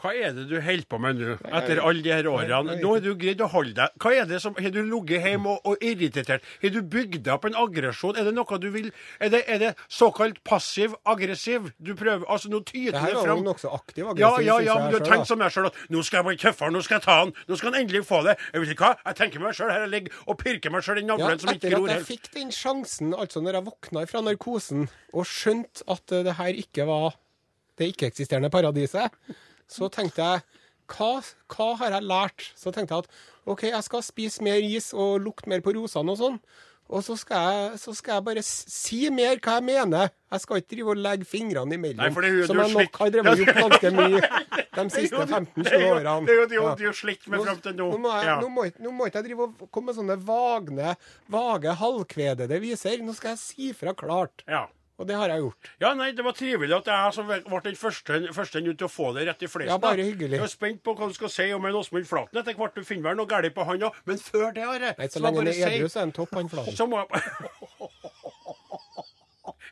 hva 0.02 0.10
er 0.18 0.32
det 0.34 0.48
du 0.50 0.56
holder 0.58 0.86
på 0.90 0.98
med 0.98 1.18
nå, 1.20 1.34
etter 1.54 1.78
alle 1.78 2.02
de 2.02 2.10
her 2.10 2.26
årene? 2.26 2.74
Nå 2.80 2.94
har 2.94 3.02
du 3.04 3.12
greid 3.20 3.42
å 3.44 3.46
holde 3.52 3.74
deg. 3.76 3.92
Hva 4.02 4.10
er 4.16 4.24
det 4.26 4.40
som, 4.42 4.54
Har 4.58 4.72
du 4.74 4.80
ligget 4.82 5.22
hjemme 5.28 5.52
og, 5.52 5.68
og 5.68 5.84
irritert? 5.84 6.42
Har 6.62 6.72
du 6.74 6.80
bygd 6.82 7.28
opp 7.30 7.44
en 7.46 7.58
aggresjon? 7.60 8.16
Er 8.18 8.26
det 8.26 8.32
noe 8.34 8.58
du 8.58 8.66
vil 8.74 8.88
Er 9.22 9.30
det, 9.30 9.42
er 9.46 9.60
det 9.62 9.70
såkalt 9.92 10.40
passiv-aggressiv? 10.48 11.70
Du 11.78 11.92
prøver 11.94 12.26
Altså, 12.26 12.50
nå 12.50 12.62
tyter 12.66 12.96
Det 12.96 13.04
her 13.04 13.12
det 13.12 13.20
var 13.20 13.28
jo 13.28 13.36
fram. 13.36 13.44
nokså 13.46 13.72
aktiv 13.76 14.08
aggressiv, 14.10 14.46
ja, 14.48 14.56
ja, 14.56 14.58
ja, 14.66 14.78
men 14.80 14.90
du 14.90 14.98
har 14.98 15.06
tenkt 15.06 15.30
som 15.30 15.44
deg 15.44 15.54
sjøl 15.54 15.70
at 15.70 15.80
nå 15.92 16.02
skal 16.08 16.22
jeg 16.22 16.28
bli 16.32 16.36
tøffere, 16.48 16.74
nå 16.74 16.82
skal 16.82 16.98
jeg 16.98 17.06
ta 17.06 17.18
han, 17.20 17.34
nå 17.46 17.60
skal 17.60 17.70
han 17.72 17.80
endelig 17.84 18.04
få 18.08 18.22
det. 18.26 18.38
Jeg 18.50 18.64
vet 18.64 18.74
ikke 18.74 18.88
hva, 18.88 18.94
jeg 19.06 19.20
tenker 19.22 19.44
meg 19.44 19.58
sjøl 19.58 19.74
her 19.74 19.84
jeg 19.86 19.94
ligger 19.94 20.22
og 20.26 20.38
pirker 20.42 20.74
meg 20.74 20.86
sjøl 20.88 21.02
i 21.02 21.06
Ja, 21.12 21.18
som 21.36 21.52
ikke 21.52 21.58
etter 21.60 21.76
gror 21.76 21.90
at 21.92 22.00
jeg 22.00 22.08
fikk 22.08 22.30
den 22.40 22.54
sjansen, 22.56 23.12
altså 23.14 23.44
når 23.44 23.60
jeg 23.60 23.68
våkna 23.68 24.06
fra 24.10 24.24
narkosen 24.24 24.88
og 25.12 25.28
skjønte 25.28 25.86
at 25.92 26.16
det 26.26 26.40
her 26.40 26.62
ikke 26.64 26.88
var 26.88 27.20
det 27.78 27.92
ikke-eksisterende 27.92 28.50
paradiset, 28.52 29.14
så 29.68 29.88
tenkte 29.92 30.22
jeg 30.22 30.42
hva, 30.92 31.12
hva 31.54 31.68
har 31.80 31.94
jeg 31.96 32.04
lært? 32.10 32.50
Så 32.58 32.72
tenkte 32.74 32.94
jeg 32.98 33.06
at 33.06 33.14
OK, 33.48 33.62
jeg 33.70 33.82
skal 33.86 34.02
spise 34.04 34.42
mer 34.44 34.60
is 34.60 34.90
og 34.92 35.20
lukte 35.24 35.48
mer 35.48 35.60
på 35.64 35.72
rosene 35.78 36.12
og 36.12 36.18
sånn. 36.20 36.36
Og 36.92 37.00
så 37.06 37.14
skal, 37.16 37.46
jeg, 37.48 37.78
så 37.80 37.94
skal 37.96 38.18
jeg 38.18 38.24
bare 38.26 38.42
si 38.44 38.98
mer 39.14 39.38
hva 39.40 39.54
jeg 39.56 39.64
mener. 39.64 40.10
Jeg 40.34 40.42
skal 40.42 40.58
ikke 40.60 40.70
drive 40.74 40.90
og 40.92 40.98
legge 41.00 41.24
fingrene 41.24 41.78
imellom. 41.78 42.02
Nei, 42.02 42.10
for 42.12 42.20
det 42.20 42.28
er 42.28 42.34
jo- 42.42 42.46
som 42.50 42.58
jeg 42.60 42.74
nok 42.74 42.98
har 43.00 43.12
drevet 43.14 43.30
og 43.32 43.38
gjort 43.40 43.60
ganske 43.62 43.92
mye 43.96 44.20
de 44.20 44.84
siste 44.92 45.22
15-20 45.22 45.62
Det 45.62 45.72
er 45.72 45.80
jo- 45.86 45.94
årene. 45.94 46.26
Det 46.26 46.34
er 46.34 46.36
jo 46.36 46.42
det 46.42 46.58
du 46.58 46.60
har 46.60 47.32
med 47.32 47.46
fram 47.46 47.62
til 47.64 47.74
nå. 47.78 47.86
Nå 47.94 47.98
må, 48.02 48.12
jeg, 48.18 48.26
Ja. 48.28 48.36
nå, 48.42 48.48
må, 48.52 48.66
nå 48.84 48.92
må 48.98 49.06
ikke 49.08 49.22
jeg 49.22 49.28
drive 49.30 49.46
og 49.46 49.70
komme 49.72 49.86
med 49.86 49.96
sånne 50.02 50.18
vagne, 50.26 50.96
vage, 51.30 51.74
halvkvedede 51.80 52.60
viser. 52.60 53.00
Nå 53.00 53.14
skal 53.16 53.30
jeg 53.30 53.38
si 53.46 53.72
fra 53.72 53.94
klart. 53.94 54.44
Ja. 54.46 54.66
Og 55.00 55.08
det 55.08 55.16
har 55.16 55.32
jeg 55.32 55.40
gjort. 55.40 55.70
Ja, 55.80 55.94
nei, 55.94 56.10
Det 56.12 56.24
var 56.24 56.34
trivelig 56.36 56.74
at 56.76 56.86
jeg 56.86 57.14
som 57.16 57.26
ble 57.26 57.60
den 57.64 57.76
første, 57.76 58.20
første 58.36 58.60
ut 58.60 58.78
til 58.78 58.86
å 58.86 58.90
få 58.92 59.12
det 59.16 59.26
rett 59.26 59.42
i 59.42 59.48
flest. 59.50 59.70
Ja, 59.72 59.78
bare 59.80 60.04
hyggelig. 60.04 60.36
Jeg 60.36 60.44
er 60.44 60.52
spent 60.52 60.82
på 60.84 60.94
hva 60.94 61.08
du 61.08 61.14
skal 61.16 61.32
si 61.32 61.48
om 61.52 61.64
en 61.66 61.78
Åsmund 61.80 62.06
Flaten 62.06 62.38
etter 62.38 62.54
hvert. 62.58 62.76
Du 62.76 62.84
finner 62.84 63.10
vel 63.10 63.16
noe 63.22 63.26
galt 63.30 63.54
på 63.54 63.64
han 63.66 63.82
òg. 63.88 63.96
Men 64.06 64.20
før 64.20 64.52
det, 64.54 64.66
Are 64.68 64.92
Nei, 64.98 65.08
så 65.08 65.22
lenge 65.22 65.40
han 65.40 65.48
bare 65.48 65.56
er 65.56 65.78
edru, 65.78 65.88
så 65.88 66.02
er 66.02 66.06
han 66.06 66.14
topp, 66.18 66.36
han 66.36 66.52
Flaten. 66.52 66.76
Så 66.76 66.86
må 66.86 67.00
jeg 67.00 67.08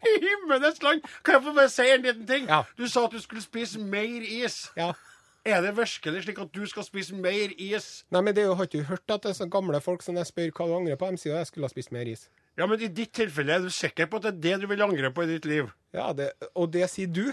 I 0.01 0.17
himmelens 0.25 0.83
land! 0.83 1.05
Kan 1.23 1.35
jeg 1.37 1.45
få 1.45 1.53
bare 1.55 1.71
si 1.71 1.87
en 1.93 2.03
liten 2.03 2.27
ting? 2.27 2.49
Ja. 2.49 2.63
Du 2.79 2.89
sa 2.89 3.05
at 3.07 3.15
du 3.15 3.21
skulle 3.23 3.43
spise 3.45 3.79
mer 3.79 4.25
is. 4.25 4.71
Ja. 4.77 4.93
Er 5.45 5.63
det 5.65 5.77
virkelig 5.77 6.25
slik 6.25 6.39
at 6.43 6.51
du 6.55 6.67
skal 6.69 6.85
spise 6.85 7.15
mer 7.17 7.53
is? 7.57 8.05
Nei, 8.13 8.21
men 8.25 8.35
det 8.37 8.43
er 8.43 8.51
jo, 8.51 8.57
har 8.59 8.69
ikke 8.69 8.83
du 8.83 8.89
hørt 8.91 9.13
at 9.13 9.23
det 9.25 9.31
er 9.31 9.39
så 9.39 9.47
gamle 9.53 9.81
folk 9.81 10.03
som 10.05 10.19
jeg 10.21 10.29
spør 10.29 10.51
hva 10.57 10.67
du 10.69 10.75
angrer 10.81 10.99
på? 11.01 11.09
De 11.13 11.21
sier 11.21 11.37
at 11.37 11.45
jeg 11.45 11.53
skulle 11.53 11.69
ha 11.69 11.73
spist 11.73 11.93
mer 11.95 12.09
is. 12.11 12.27
Ja, 12.59 12.67
men 12.67 12.81
i 12.83 12.89
ditt 12.89 13.13
tilfelle, 13.15 13.55
er 13.55 13.61
du 13.65 13.71
sikker 13.71 14.07
på 14.11 14.17
at 14.17 14.23
det 14.23 14.31
er 14.35 14.41
det 14.59 14.61
du 14.63 14.67
vil 14.67 14.83
angre 14.83 15.11
på 15.15 15.23
i 15.25 15.27
ditt 15.27 15.45
liv? 15.49 15.71
Ja, 15.95 16.13
det, 16.13 16.33
og 16.55 16.71
det 16.73 16.89
sier 16.91 17.07
du. 17.09 17.33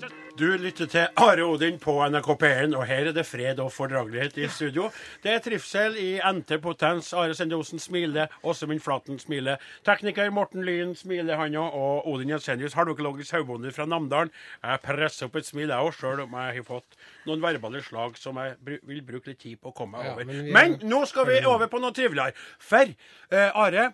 det- 0.00 0.19
Du 0.40 0.46
lytter 0.56 0.86
til 0.88 1.08
Are 1.20 1.42
Odin 1.44 1.74
på 1.82 1.92
NRK 2.08 2.28
P1, 2.40 2.72
og 2.78 2.86
her 2.88 3.08
er 3.10 3.12
det 3.12 3.26
fred 3.28 3.58
og 3.60 3.72
fordragelighet 3.74 4.38
i 4.40 4.46
studio. 4.48 4.86
Det 5.20 5.34
er 5.34 5.42
trivsel 5.44 5.98
i 6.00 6.06
NT 6.24 6.54
Potens. 6.64 7.10
Are 7.12 7.34
Sende 7.36 7.58
Osen 7.60 7.82
smiler, 7.82 8.30
Åsemund 8.48 8.80
Flaten 8.80 9.18
smiler. 9.20 9.60
Tekniker 9.84 10.30
Morten 10.32 10.64
Lyn 10.64 10.94
smiler, 10.96 11.36
han 11.36 11.58
òg. 11.60 11.76
Og 11.76 12.08
Odin 12.14 12.32
Jensenius, 12.32 12.72
halvøkologisk 12.78 13.34
sauebonde 13.34 13.74
fra 13.76 13.84
Namdalen. 13.90 14.32
Jeg 14.64 14.80
presser 14.86 15.28
opp 15.28 15.36
et 15.42 15.50
smil, 15.50 15.68
jeg 15.74 15.76
òg, 15.90 15.92
sjøl 15.98 16.24
om 16.24 16.38
jeg 16.40 16.56
har 16.62 16.68
fått 16.70 16.96
noen 17.28 17.44
verbale 17.44 17.84
slag 17.84 18.16
som 18.16 18.40
jeg 18.40 18.56
vil 18.88 19.04
bruke 19.12 19.34
litt 19.34 19.42
tid 19.44 19.60
på 19.60 19.74
å 19.74 19.76
komme 19.76 19.98
meg 19.98 20.06
Ja, 20.08 20.14
over. 20.14 20.24
men 20.24 20.44
vi- 20.46 20.52
Men 20.56 20.78
nå 20.88 21.04
skal 21.06 21.26
vi 21.28 21.42
over 21.44 21.66
på 21.68 21.80
noe 21.84 21.92
triveligere. 21.92 22.32
For 22.58 22.86
uh, 22.88 23.50
Are 23.66 23.90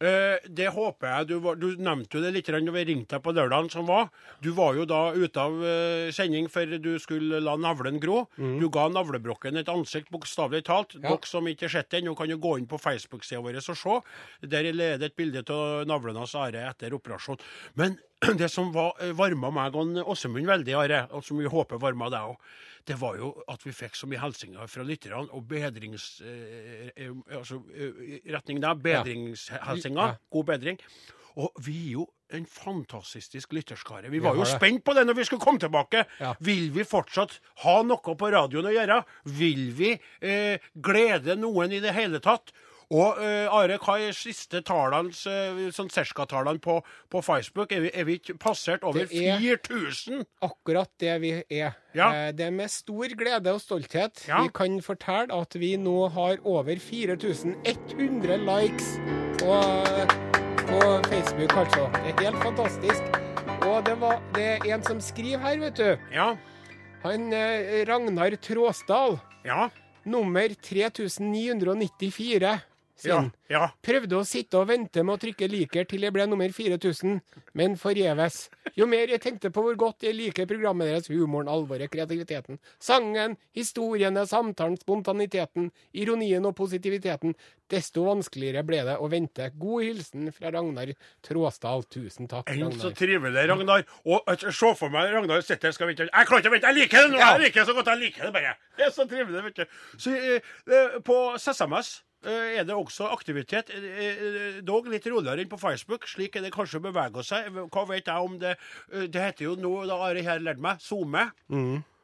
det 0.00 0.68
håper 0.72 1.10
jeg. 1.10 1.26
Du, 1.28 1.34
var, 1.44 1.58
du 1.60 1.76
nevnte 1.76 2.16
jo 2.16 2.22
det 2.24 2.32
litt 2.32 2.48
da 2.48 2.60
vi 2.72 2.84
ringte 2.88 3.18
deg 3.18 3.24
på 3.24 3.34
lørdagen 3.36 3.68
som 3.72 3.88
var. 3.88 4.08
Du 4.40 4.50
var 4.56 4.78
jo 4.78 4.86
da 4.88 5.00
ute 5.12 5.42
av 5.42 5.58
eh, 5.60 6.08
sending 6.14 6.48
før 6.48 6.78
du 6.80 6.94
skulle 7.02 7.42
la 7.44 7.56
navlen 7.60 8.00
gro. 8.00 8.24
Du 8.36 8.68
ga 8.72 8.86
navlebrokken 8.88 9.60
et 9.60 9.68
ansikt, 9.68 10.08
bokstavelig 10.12 10.64
talt. 10.68 10.96
Ja. 10.96 11.10
Dere 11.10 11.28
som 11.28 11.48
ikke 11.50 11.68
har 11.68 11.76
sett 11.78 11.92
den, 11.92 12.08
kan 12.16 12.32
jo 12.32 12.40
gå 12.40 12.56
inn 12.58 12.68
på 12.70 12.80
Facebook-sida 12.80 13.42
vår 13.44 13.60
og 13.60 13.76
se. 13.76 13.98
Der 14.48 14.70
er 14.70 14.78
det 14.80 15.10
et 15.10 15.18
bilde 15.18 15.44
av 15.52 15.84
navlen 15.88 16.18
hans 16.20 16.36
Are 16.38 16.64
etter 16.70 16.96
operasjon. 16.96 17.40
Men 17.76 17.98
det 18.40 18.50
som 18.52 18.72
var, 18.72 18.96
eh, 19.04 19.12
varma 19.16 19.52
meg 19.52 19.76
og 19.76 20.00
Åsemund 20.14 20.48
veldig, 20.48 20.76
Are, 20.80 21.04
og 21.16 21.24
som 21.24 21.40
vi 21.40 21.50
håper 21.50 21.80
varma 21.80 22.10
deg 22.12 22.32
òg, 22.32 22.58
det 22.88 22.96
var 23.00 23.16
jo 23.20 23.30
at 23.50 23.64
vi 23.66 23.72
fikk 23.76 23.98
så 23.98 24.08
mye 24.10 24.20
hilsener 24.22 24.70
fra 24.70 24.84
lytterne, 24.86 25.28
og 25.36 25.46
bedrings... 25.50 26.20
Eh, 26.24 26.90
eh, 26.96 27.12
altså 27.36 27.60
eh, 27.74 28.20
retning 28.32 28.62
der. 28.62 28.78
Bedringshilsener. 28.80 30.14
Ja. 30.14 30.30
God 30.32 30.48
bedring. 30.52 30.80
Og 31.40 31.52
vi 31.62 31.76
er 31.88 31.92
jo 32.00 32.06
en 32.34 32.46
fantastisk 32.46 33.52
lytterskare. 33.54 34.10
Vi 34.10 34.22
var 34.22 34.38
jo 34.38 34.46
spent 34.46 34.84
på 34.86 34.94
det 34.94 35.04
når 35.06 35.18
vi 35.18 35.26
skulle 35.26 35.42
komme 35.42 35.62
tilbake. 35.62 36.04
Ja. 36.20 36.34
Vil 36.46 36.70
vi 36.74 36.86
fortsatt 36.86 37.38
ha 37.64 37.80
noe 37.86 38.16
på 38.18 38.30
radioen 38.32 38.70
å 38.70 38.74
gjøre? 38.74 39.00
Vil 39.38 39.70
vi 39.76 39.94
eh, 39.94 40.70
glede 40.74 41.38
noen 41.40 41.74
i 41.74 41.82
det 41.82 41.94
hele 41.96 42.22
tatt? 42.22 42.54
Og 42.90 43.20
uh, 43.22 43.46
Are, 43.54 43.76
hva 43.78 43.94
er 44.02 44.10
siste 44.18 44.64
tallene, 44.66 45.12
eh, 45.30 45.68
sånn 45.70 45.86
Serska-tallene 45.94 46.58
på, 46.58 46.80
på 47.08 47.20
Facebook? 47.22 47.70
Er 47.70 47.84
vi, 47.84 47.90
er 47.94 48.04
vi 48.08 48.16
ikke 48.18 48.34
passert 48.42 48.82
over 48.82 49.04
Det 49.06 49.14
er- 49.14 49.38
4000? 49.38 50.24
akkurat 50.42 50.90
det 50.98 51.12
vi 51.22 51.30
er. 51.54 51.76
Ja. 51.94 52.08
Uh, 52.10 52.32
Det 52.34 52.48
er 52.48 52.50
med 52.50 52.68
stor 52.70 53.06
glede 53.14 53.46
og 53.54 53.60
stolthet 53.62 54.26
Ja. 54.26 54.42
vi 54.42 54.48
kan 54.54 54.80
fortelle 54.82 55.30
at 55.30 55.54
vi 55.54 55.76
nå 55.78 56.08
har 56.10 56.38
over 56.44 56.74
4100 56.82 58.38
likes 58.42 58.96
på, 59.38 59.54
på 60.66 60.80
Facebook, 61.10 61.54
altså. 61.62 61.86
Det 61.94 62.10
er 62.10 62.24
helt 62.26 62.42
fantastisk. 62.42 63.02
Og 63.70 63.84
det, 63.86 63.94
var, 64.00 64.18
det 64.34 64.48
er 64.66 64.74
en 64.74 64.82
som 64.82 64.98
skriver 65.00 65.38
her, 65.44 65.58
vet 65.62 65.76
du. 65.78 65.96
Ja. 66.14 66.32
Han 67.04 67.30
eh, 67.32 67.84
Ragnar 67.86 68.34
Tråsdal, 68.42 69.20
Ja. 69.46 69.68
nummer 70.04 70.48
3994, 70.58 72.50
sin. 72.50 72.60
Ja. 73.08 73.20
ja. 73.50 73.68
Prøvde 73.84 74.18
å 74.18 74.26
sitte 74.26 74.58
og 74.60 74.68
vente 74.70 75.02
med 75.06 75.14
å 75.16 75.20
trykke 75.22 75.48
liker 75.50 75.86
til 75.88 76.04
jeg 76.06 76.12
ble 76.14 76.26
nummer 76.28 76.52
4000, 76.52 77.20
men 77.58 77.76
forgjeves. 77.80 78.48
Jo 78.76 78.86
mer 78.90 79.10
jeg 79.10 79.22
tenkte 79.24 79.50
på 79.54 79.64
hvor 79.64 79.78
godt 79.78 80.04
jeg 80.06 80.16
liker 80.18 80.48
programmet 80.50 80.90
deres, 80.90 81.08
humoren, 81.12 81.48
alvoret, 81.50 81.90
kreativiteten, 81.92 82.58
sangen, 82.82 83.36
historiene, 83.56 84.26
samtalen, 84.28 84.76
spontaniteten, 84.80 85.70
ironien 85.96 86.44
og 86.48 86.54
positiviteten, 86.58 87.34
desto 87.70 88.04
vanskeligere 88.08 88.64
ble 88.66 88.82
det 88.88 88.96
å 88.98 89.08
vente. 89.10 89.46
God 89.60 89.84
hilsen 89.86 90.30
fra 90.34 90.50
Ragnar 90.54 90.92
Tråsdal. 91.26 91.84
Tusen 91.90 92.28
takk, 92.30 92.50
Enn 92.50 92.66
så 92.74 92.90
Ragnar. 92.90 92.96
trivelig, 92.98 93.46
Ragnar. 93.50 93.86
Og 94.06 94.26
øh, 94.30 94.46
Se 94.50 94.74
for 94.78 94.92
meg 94.92 95.12
Ragnar 95.14 95.42
sitter 95.46 95.72
skal 95.74 95.90
vente. 95.90 96.08
Jeg 96.10 96.28
klarer 96.28 96.42
ikke 96.42 96.50
å 96.50 96.56
vente, 96.56 96.70
jeg 96.70 96.80
liker 96.82 97.06
det 97.06 97.14
nå! 97.14 97.20
Jeg 97.22 97.42
liker 97.46 97.60
det 97.62 97.66
så 97.70 97.76
godt, 97.78 97.90
jeg 97.94 98.02
liker 98.04 98.28
det 98.28 98.32
bare. 98.36 98.54
Det 98.76 98.86
er 98.86 98.94
så 98.94 99.06
trivelig, 99.10 99.44
vet 99.48 99.60
du. 99.62 99.80
Så 100.00 100.14
eh, 100.16 100.54
eh, 100.70 100.96
På 101.06 101.18
SMS 101.38 101.90
eh, 102.00 102.09
er 102.28 102.64
det 102.68 102.74
også 102.76 103.06
aktivitet, 103.14 103.70
eh, 103.72 103.84
eh, 104.10 104.60
dog 104.60 104.88
litt 104.92 105.06
roligere 105.08 105.40
enn 105.40 105.48
på 105.48 105.58
Facebook. 105.60 106.04
Slik 106.06 106.36
er 106.36 106.42
det 106.44 106.52
kanskje 106.52 106.76
å 106.80 106.84
bevege 106.84 107.24
seg. 107.24 107.48
Hva 107.72 107.86
vet 107.88 108.06
jeg 108.06 108.26
om 108.26 108.38
det 108.38 108.56
Eh, 108.92 109.06
Det 109.06 109.20
heter 109.20 109.44
jo 109.44 109.54
nå, 109.56 109.86
da 109.86 109.96
har 109.96 110.14
jeg 110.14 110.24
her 110.24 110.38
lært 110.40 110.58
meg, 110.58 110.78
SoMe. 110.80 111.30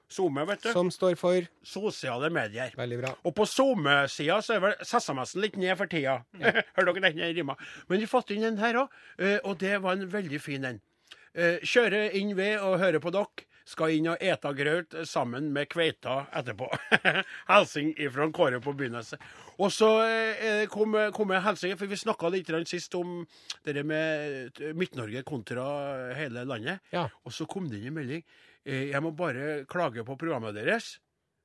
SoMe, 0.08 0.46
vet 0.46 0.62
du. 0.62 0.72
Som 0.72 0.88
står 0.90 1.16
for 1.18 1.46
Sosiale 1.64 2.30
medier. 2.30 2.70
Veldig 2.76 3.00
bra. 3.00 3.14
Og 3.24 3.34
på 3.34 3.44
SoMe-sida 3.44 4.38
så 4.40 4.54
er 4.54 4.60
vel 4.60 4.74
SMS-en 4.80 5.42
litt 5.42 5.56
ned 5.56 5.76
for 5.76 5.86
tida. 5.86 6.24
Hører 6.76 6.92
dere 6.94 7.12
den 7.12 7.34
rima? 7.36 7.56
Men 7.88 8.00
vi 8.00 8.06
fått 8.06 8.30
inn 8.30 8.42
den 8.42 8.58
her 8.58 8.74
òg, 8.74 8.88
og 9.44 9.58
det 9.58 9.82
var 9.82 9.92
en 9.98 10.08
veldig 10.08 10.40
fin 10.40 10.64
en. 10.64 10.80
Kjører 11.34 11.60
Kjøre 11.60 12.14
inn 12.16 12.36
ved 12.36 12.60
og 12.60 12.78
høre 12.80 13.00
på 13.02 13.10
dere. 13.12 13.44
Skal 13.66 13.96
inn 13.96 14.12
og 14.12 14.20
ete 14.22 14.52
grøt 14.54 14.94
sammen 15.10 15.48
med 15.54 15.66
kveita 15.72 16.20
etterpå. 16.38 16.68
Hilsing 17.50 17.92
ifra 17.98 18.28
Kåre 18.34 18.60
på 18.62 18.74
begynnelsen. 18.78 19.18
Og 19.58 19.72
så 19.72 19.88
eh, 20.04 20.64
kom, 20.70 20.94
kom 21.16 21.32
jeg 21.32 21.42
hilsing, 21.42 21.74
for 21.80 21.90
vi 21.90 21.98
snakka 21.98 22.30
litt 22.30 22.52
sist 22.68 22.94
om 22.98 23.22
det 23.64 23.82
med 23.88 24.60
Midt-Norge 24.76 25.24
kontra 25.26 25.64
hele 26.14 26.44
landet. 26.44 26.84
Ja. 26.92 27.08
Og 27.24 27.32
så 27.34 27.48
kom 27.48 27.70
det 27.70 27.80
inn 27.80 27.90
en 27.90 27.98
melding. 27.98 28.22
Eh, 28.66 28.90
jeg 28.92 29.02
må 29.02 29.14
bare 29.16 29.64
klage 29.70 30.04
på 30.04 30.18
programmet 30.18 30.56
deres, 30.58 30.96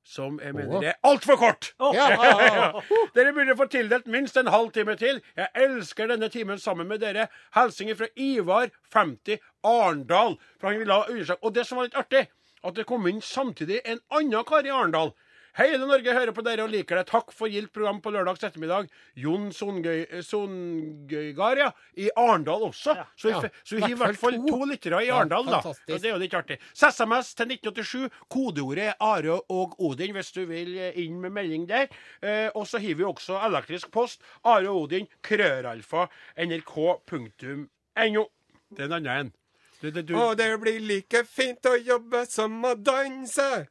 som 0.04 0.38
jeg 0.42 0.54
mener 0.56 0.82
det 0.82 0.88
er 0.92 0.98
altfor 1.06 1.38
kort. 1.38 1.70
Ja, 1.80 2.08
ja, 2.10 2.32
ja. 2.58 3.00
Dere 3.14 3.32
burde 3.32 3.56
få 3.56 3.68
tildelt 3.70 4.06
minst 4.10 4.36
en 4.36 4.50
halv 4.50 4.72
time 4.74 4.96
til. 4.98 5.20
Jeg 5.38 5.48
elsker 5.54 6.10
denne 6.10 6.28
timen 6.32 6.58
sammen 6.58 6.88
med 6.90 7.02
dere. 7.04 7.28
Hilsinger 7.54 7.98
fra 8.00 8.08
Ivar, 8.16 8.72
50, 8.92 9.38
Arendal. 9.62 10.38
Og 11.40 11.54
det 11.54 11.66
som 11.66 11.78
var 11.78 11.88
litt 11.88 11.98
artig, 11.98 12.26
at 12.62 12.78
det 12.78 12.86
kom 12.86 13.06
inn 13.10 13.22
samtidig 13.22 13.80
en 13.84 14.02
annen 14.14 14.46
kar 14.46 14.66
i 14.66 14.74
Arendal. 14.74 15.14
Hele 15.58 15.84
Norge 15.84 16.14
hører 16.16 16.32
på 16.32 16.42
dere 16.46 16.64
og 16.64 16.70
liker 16.72 16.96
det. 16.96 17.06
Takk 17.10 17.32
for 17.36 17.50
gildt 17.52 17.72
program 17.74 17.98
på 18.00 18.10
lørdags 18.14 18.40
ettermiddag. 18.46 18.86
Jon 19.20 19.50
Songøy- 19.52 20.22
Songøygard, 20.24 21.58
ja. 21.60 21.66
I 22.00 22.06
Arendal 22.16 22.62
også. 22.70 22.94
Ja. 22.96 23.04
Så, 23.16 23.28
vi, 23.28 23.34
Ja. 23.34 23.50
så 23.64 23.76
vi 23.76 23.82
har 23.82 23.90
i 23.90 23.98
hvert 24.00 24.16
fall 24.16 24.38
to 24.48 24.64
lyttere 24.64 25.02
i 25.02 25.06
Ja, 25.10 25.18
Arendal, 25.20 25.44
da. 25.44 25.58
Og 25.68 25.76
det 25.86 26.04
er 26.04 26.14
jo 26.14 26.18
litt 26.22 26.32
artig. 26.34 26.58
SMS 26.72 27.34
til 27.34 27.46
1987. 27.52 28.08
Kodeordet 28.32 28.86
er 28.88 28.94
Are 29.00 29.40
og 29.50 29.76
Odin 29.78 30.14
hvis 30.16 30.32
du 30.32 30.46
vil 30.46 30.72
eh, 30.78 30.96
inn 31.04 31.20
med 31.20 31.32
melding 31.36 31.66
der. 31.68 31.88
Eh, 32.22 32.48
og 32.54 32.66
så 32.66 32.78
hiver 32.80 33.02
vi 33.02 33.04
også 33.12 33.36
elektrisk 33.46 33.90
post. 33.92 34.22
Are 34.44 34.68
og 34.70 34.82
Odin, 34.88 35.06
krøralfa, 35.22 36.08
nrk.no. 36.36 38.24
Det 38.72 38.80
er 38.80 38.84
en 38.88 38.92
annen 38.96 39.12
en. 39.26 39.32
Du, 39.82 39.90
du, 39.90 40.02
du, 40.02 40.14
Og 40.16 40.36
det 40.38 40.46
blir 40.62 40.78
like 40.80 41.24
fint 41.26 41.66
å 41.66 41.74
jobbe 41.76 42.24
som 42.30 42.60
å 42.64 42.74
danse. 42.78 43.66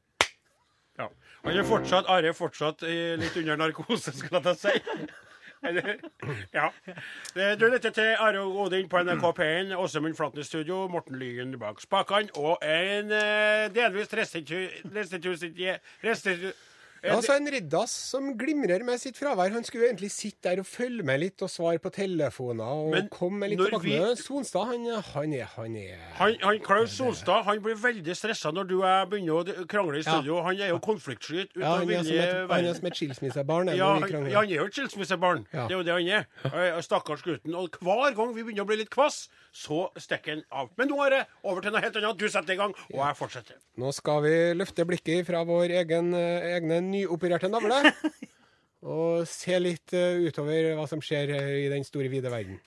Han 1.43 1.57
er 1.57 1.65
fortsatt, 1.65 2.05
Are 2.07 2.27
er 2.27 2.37
fortsatt 2.37 2.83
litt 3.21 3.37
under 3.41 3.57
narkose, 3.57 4.13
skal 4.13 4.41
jeg 4.45 4.57
si. 4.61 5.07
Eller, 5.63 5.95
ja. 6.53 6.69
Eh, 7.35 7.59
Du 7.59 7.67
lytter 7.69 7.89
til 7.93 8.15
Are 8.19 8.39
og 8.41 8.57
Odin 8.65 8.89
på 8.89 9.01
NRK 9.03 9.25
P1. 9.37 9.75
Åsemund 9.77 10.15
Flaten 10.17 10.41
i 10.41 10.43
studio, 10.43 10.87
Morten 10.87 11.19
Lyen 11.21 11.53
bak 11.59 11.81
spakene. 11.81 12.33
Og 12.35 12.57
en 12.65 13.11
eh, 13.13 13.67
delvis 13.73 14.13
restitu... 14.13 14.67
restitu... 14.95 15.35
restitu 16.03 16.51
Ja, 17.01 17.15
så 17.25 17.33
en 17.33 17.49
Riddas 17.49 17.93
som 18.11 18.27
glimrer 18.37 18.83
med 18.85 18.99
sitt 19.01 19.17
fravær. 19.17 19.49
Han 19.55 19.63
skulle 19.65 19.87
jo 19.87 19.89
egentlig 19.89 20.11
sitte 20.13 20.51
der 20.51 20.59
og 20.61 20.67
følge 20.69 21.01
med 21.05 21.17
litt 21.23 21.41
og 21.41 21.49
svare 21.49 21.81
på 21.81 21.89
telefoner 21.93 22.83
og 22.83 22.91
Men 22.93 23.07
komme 23.09 23.41
med 23.41 23.53
litt 23.53 23.63
tilbake. 23.63 23.87
Vi... 23.87 24.21
Sonstad, 24.21 24.69
han, 24.69 24.85
han 25.13 25.33
er 25.33 25.49
Han 25.55 25.77
er 25.81 26.03
Han, 26.19 26.35
han 26.43 26.59
Klaus 26.61 26.93
Sonstad 26.93 27.47
han 27.47 27.61
blir 27.63 27.79
veldig 27.81 28.15
stressa 28.17 28.51
når 28.53 28.69
du 28.69 28.75
jeg 28.83 29.07
begynner 29.09 29.39
å 29.39 29.65
krangle 29.71 29.97
i 29.97 30.05
studio. 30.05 30.41
Han 30.45 30.61
er 30.61 30.69
jo 30.75 30.77
konfliktsky 30.83 31.39
ja, 31.41 31.73
han, 31.79 31.89
er 31.89 32.05
som 32.05 32.19
et, 32.21 32.51
han 32.51 32.69
er 32.69 32.77
som 32.77 32.89
et 32.91 32.99
skilsmissebarn. 33.01 33.73
er 33.73 33.79
Ja, 33.81 33.89
han, 33.97 34.05
han 34.29 34.45
er 34.45 34.55
jo 34.59 34.67
et 34.69 34.77
skilsmissebarn. 34.77 35.47
Ja. 35.55 35.65
Det 35.65 35.77
er 35.77 35.79
jo 35.79 35.87
det 35.87 35.97
han 35.97 36.11
er. 36.21 36.79
Stakkars 36.85 37.25
gutten. 37.25 37.57
Og 37.57 37.81
hver 37.81 38.13
gang 38.17 38.35
vi 38.37 38.45
begynner 38.45 38.67
å 38.67 38.69
bli 38.69 38.77
litt 38.83 38.93
kvass, 38.93 39.23
så 39.51 39.87
stikker 39.97 40.35
han 40.37 40.45
av. 40.53 40.69
Men 40.77 40.93
nå 40.93 41.01
er 41.07 41.17
det 41.17 41.23
over 41.41 41.65
til 41.65 41.73
noe 41.73 41.81
helt 41.83 41.97
annet. 41.97 42.21
Du 42.21 42.29
setter 42.29 42.53
i 42.55 42.61
gang, 42.61 42.77
og 42.93 43.01
jeg 43.01 43.19
fortsetter. 43.19 43.59
Nå 43.81 43.89
skal 43.95 44.21
vi 44.27 44.35
løfte 44.53 44.85
blikket 44.85 45.25
fra 45.27 45.41
vår 45.47 45.73
egen, 45.81 46.13
eh, 46.13 46.51
egne 46.55 46.81
nyopererte 46.91 47.49
navle. 47.51 47.81
Og 48.91 49.27
se 49.29 49.59
litt 49.61 49.93
eh, 49.93 50.23
utover 50.25 50.71
hva 50.79 50.87
som 50.89 51.01
skjer 51.05 51.35
eh, 51.37 51.51
i 51.65 51.69
den 51.69 51.83
store, 51.85 52.09
vide 52.09 52.31
verden. 52.33 52.57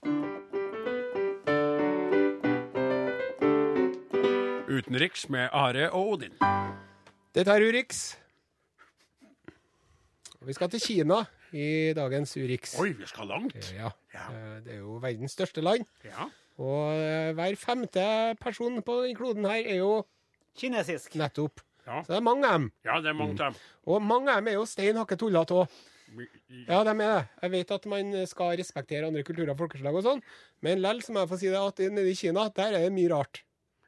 Utenriks 4.74 5.28
med 5.30 5.48
Are 5.52 5.88
og 5.94 6.14
Odin. 6.14 6.34
Dette 7.34 7.52
er 7.54 7.64
Urix. 7.66 8.02
Vi 10.44 10.52
skal 10.56 10.70
til 10.72 10.82
Kina 10.82 11.20
i 11.54 11.92
dagens 11.96 12.34
Urix. 12.36 12.74
Oi, 12.82 12.90
vi 12.98 13.06
skal 13.08 13.28
langt. 13.30 13.70
Ja. 13.76 13.90
Ja. 14.14 14.24
eh, 14.32 14.56
Det 14.64 14.74
er 14.76 14.80
jo 14.82 14.98
verdens 15.02 15.32
største 15.36 15.62
land. 15.64 15.84
Ja. 16.04 16.26
Og 16.58 16.92
eh, 16.94 17.32
hver 17.36 17.56
femte 17.58 18.06
person 18.40 18.80
på 18.82 19.00
den 19.04 19.16
kloden 19.18 19.44
her 19.48 19.62
er 19.66 19.78
jo 19.80 20.04
Kinesisk. 20.58 21.14
nettopp. 21.18 21.60
Ja. 21.86 22.02
Så 22.02 22.12
det 22.14 22.16
er 22.16 22.24
mange 22.24 22.46
av 22.48 22.52
dem. 22.58 22.70
ja, 22.86 23.00
det 23.00 23.10
er 23.12 23.18
mange 23.18 23.34
av 23.38 23.52
dem. 23.52 23.58
Og 23.86 24.02
mange 24.02 24.30
av 24.32 24.40
dem 24.40 24.48
er 24.48 24.56
jo 24.58 24.64
stein 24.66 24.96
hakke 24.96 25.16
tullete 25.20 25.54
òg. 25.64 25.68
Ja, 26.68 26.84
de 26.86 26.90
er 26.90 26.98
det. 27.00 27.28
Jeg 27.42 27.50
vet 27.50 27.70
at 27.74 27.86
man 27.90 28.12
skal 28.30 28.52
respektere 28.60 29.06
andre 29.08 29.24
kulturer 29.26 29.50
og 29.50 29.58
folkeslag 29.58 29.96
og 29.98 30.04
sånn, 30.06 30.20
men 30.62 30.78
lell 30.84 31.00
så 31.02 31.12
må 31.12 31.24
jeg 31.24 31.30
få 31.32 31.38
si 31.40 31.48
det 31.50 31.58
at 31.60 31.80
nede 31.90 32.10
i 32.12 32.14
Kina, 32.18 32.48
der 32.54 32.76
er 32.76 32.84
det 32.86 32.92
mye 32.94 33.10
rart. 33.10 33.40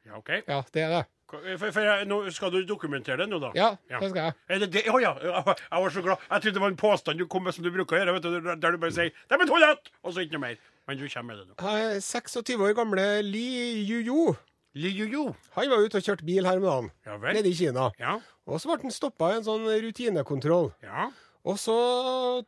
Ja, 0.05 0.17
OK. 0.19 0.29
Ja, 0.47 0.61
det 0.73 0.81
er 0.83 0.91
det. 0.97 1.05
For, 1.27 1.71
for 1.75 1.83
jeg, 1.83 2.05
nå 2.07 2.17
skal 2.31 2.51
du 2.53 2.61
dokumentere 2.63 3.17
det 3.19 3.27
nå, 3.27 3.39
da? 3.43 3.49
Ja, 3.55 3.69
Ja. 3.91 3.99
det 3.99 4.09
skal 4.13 4.29
jeg. 4.29 4.35
Er 4.47 4.59
det 4.63 4.69
det? 4.71 4.83
Å 4.87 4.99
ja. 5.03 5.11
Jeg 5.19 5.81
var 5.83 5.89
så 5.91 6.03
glad. 6.05 6.21
Jeg 6.29 6.41
trodde 6.45 6.53
det 6.55 6.63
var 6.63 6.71
en 6.71 6.79
påstand 6.79 7.19
du 7.19 7.25
kom 7.27 7.43
med 7.43 7.55
som 7.55 7.65
du 7.65 7.71
bruker 7.75 7.97
å 7.97 7.99
gjøre, 7.99 8.13
vet 8.15 8.23
du, 8.27 8.37
der 8.55 8.71
du 8.71 8.77
bare 8.77 8.95
sier 8.95 9.11
'Det 9.11 9.35
er 9.35 9.45
tullete!' 9.49 9.91
og 10.03 10.13
så 10.13 10.23
ikke 10.23 10.37
noe 10.37 10.45
mer. 10.47 10.55
Men 10.87 10.97
du 10.97 11.07
kommer 11.09 11.35
med 11.35 11.37
det 11.43 11.47
nå. 11.47 11.55
Eh, 11.67 11.99
26 11.99 12.55
år 12.63 12.73
gamle 12.75 13.21
Li 13.23 13.83
Yuyu, 13.89 14.35
Li 14.77 14.91
Yu 14.93 15.07
Yu. 15.09 15.23
han 15.57 15.69
var 15.71 15.81
ute 15.85 15.97
og 15.97 16.05
kjørte 16.05 16.25
bil 16.27 16.45
her 16.45 16.59
om 16.61 16.65
dagen, 16.67 16.91
Ja 17.07 17.15
vel. 17.17 17.33
nede 17.39 17.49
i 17.49 17.55
Kina. 17.57 17.87
Ja. 17.99 18.19
Og 18.45 18.61
så 18.61 18.69
ble 18.69 18.77
han 18.85 18.93
stoppa 18.93 19.31
i 19.33 19.39
en 19.39 19.47
sånn 19.47 19.65
rutinekontroll. 19.87 20.69
Ja. 20.85 21.07
Og 21.47 21.57
så 21.61 21.75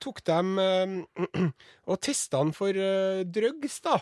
tok 0.03 0.21
de 0.27 0.39
eh, 0.63 0.95
og 1.89 1.99
testa 2.03 2.41
han 2.43 2.53
for 2.53 2.69
eh, 2.75 3.23
drugs, 3.25 3.79
da. 3.85 3.97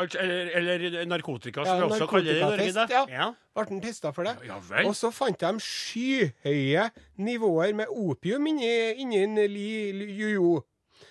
Altså, 0.00 0.22
eller, 0.22 0.78
eller 0.86 1.04
narkotika, 1.10 1.64
som 1.66 1.80
Ja, 1.82 1.86
vi 1.90 1.92
også 1.98 2.06
kaller 2.08 2.32
det 2.32 2.38
i 2.38 2.44
Norge. 2.46 2.86
da. 2.88 3.00
ja. 3.10 3.26
Ble 3.58 3.64
han 3.68 3.80
testa 3.84 4.12
for 4.16 4.24
det? 4.24 4.36
Ja. 4.46 4.56
Og 4.86 4.94
så 4.96 5.10
fant 5.12 5.36
de 5.42 5.50
skyhøye 5.60 6.86
nivåer 7.20 7.74
med 7.76 7.90
opium 7.90 8.46
inni, 8.52 8.70
inni 9.02 9.18
en 9.26 9.34
Li 9.50 9.66
Li- 9.92 10.10
Yuyu. 10.22 10.60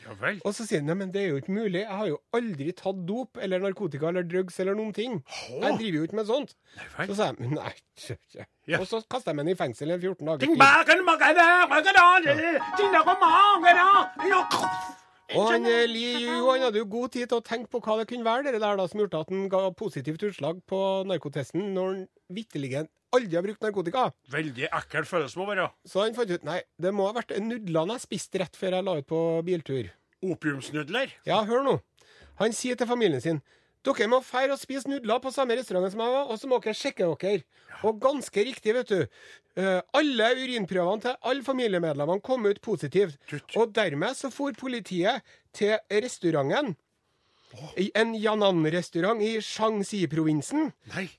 Ja 0.06 0.14
vel. 0.22 0.40
Og 0.46 0.54
så 0.58 0.66
sier 0.68 0.84
han 0.86 0.98
men 1.00 1.12
det 1.14 1.22
er 1.24 1.28
jo 1.34 1.40
ikke 1.42 1.54
mulig, 1.56 1.82
jeg 1.84 1.98
har 2.02 2.08
jo 2.10 2.20
aldri 2.36 2.72
tatt 2.78 3.02
dop 3.08 3.38
eller 3.42 3.64
narkotika 3.64 4.10
eller 4.12 4.24
drugs 4.28 4.60
eller 4.60 4.78
noen 4.78 4.94
ting. 4.96 5.20
Jeg 5.50 5.78
driver 5.80 5.98
jo 6.00 6.04
ikke 6.10 6.20
med 6.22 6.30
sånt. 6.30 6.56
Nei 6.78 7.08
Så 7.08 7.10
vel. 7.10 7.16
sa 7.20 7.30
jeg 7.32 7.52
nei. 7.56 7.74
ikke. 7.98 8.48
Ja. 8.70 8.80
Og 8.80 8.88
så 8.90 9.02
kasta 9.10 9.32
jeg 9.34 9.40
meg 9.42 9.52
i 9.54 9.58
fengsel 9.60 9.92
i 9.96 10.00
14 10.00 10.26
dager. 10.30 10.46
Da, 10.46 10.56
magene. 10.56 11.48
Ja. 14.30 14.46
Og 15.38 15.52
han 15.52 15.66
eh, 15.70 15.84
Li 15.90 16.06
Yu 16.26 16.38
han 16.50 16.64
hadde 16.66 16.82
jo 16.82 16.88
god 16.90 17.12
tid 17.14 17.28
til 17.30 17.38
å 17.38 17.46
tenke 17.46 17.70
på 17.70 17.82
hva 17.86 18.00
det 18.00 18.08
kunne 18.10 18.26
være, 18.26 18.50
det 18.50 18.62
der 18.64 18.80
da 18.80 18.88
som 18.90 19.02
gjorde 19.04 19.20
at 19.22 19.30
han 19.34 19.44
ga 19.52 19.68
positivt 19.78 20.24
utslag 20.26 20.64
på 20.70 20.80
narkotesten 21.10 21.68
når 21.76 21.92
han 21.92 22.08
vitterlig 22.34 22.88
aldri 23.16 23.38
har 23.38 23.46
brukt 23.46 23.64
narkotika. 23.64 24.08
Veldig 24.30 24.68
ekkel 24.70 25.08
følelse 25.10 25.40
må 25.40 25.48
være. 25.50 25.70
Så 25.88 26.04
han 26.04 26.18
fant 26.18 26.30
ut 26.30 26.44
nei, 26.46 26.60
det 26.82 26.92
må 26.94 27.08
ha 27.10 27.16
vært 27.18 27.36
nudlene 27.42 27.98
jeg 27.98 28.06
spiste 28.06 28.42
rett 28.44 28.60
før 28.60 28.78
jeg 28.78 28.86
la 28.86 28.98
ut 29.00 29.08
på 29.10 29.22
biltur. 29.48 29.90
Opiumsnudler. 30.26 31.16
Ja, 31.28 31.42
hør 31.48 31.64
nå. 31.66 31.80
Han 32.40 32.54
sier 32.56 32.78
til 32.80 32.90
familien 32.90 33.24
sin 33.24 33.42
dere 33.88 34.10
må 34.12 34.18
feire 34.20 34.52
og 34.58 34.60
spise 34.60 34.90
nudler 34.92 35.22
på 35.24 35.32
samme 35.32 35.56
restaurant 35.56 35.88
som 35.92 36.02
jeg 36.04 36.12
var, 36.12 36.26
og 36.28 36.36
så 36.40 36.50
må 36.52 36.58
dere 36.60 36.76
sjekke 36.76 37.06
dere. 37.22 37.46
Og 37.88 38.02
ganske 38.04 38.44
riktig, 38.44 38.74
vet 38.76 38.90
du. 38.92 39.06
eh, 39.56 39.80
alle 39.96 40.28
urinprøvene 40.36 41.06
til 41.06 41.16
alle 41.32 41.46
familiemedlemmene 41.48 42.20
kom 42.22 42.44
ut 42.46 42.60
positivt. 42.62 43.16
Og 43.56 43.72
dermed 43.72 44.20
så 44.20 44.30
for 44.36 44.52
politiet 44.60 45.24
til 45.56 45.78
restauranten. 45.90 46.76
En 47.96 48.14
Yanan-restaurant 48.14 49.22
i 49.26 49.40
Shaanxi-provinsen. 49.42 50.72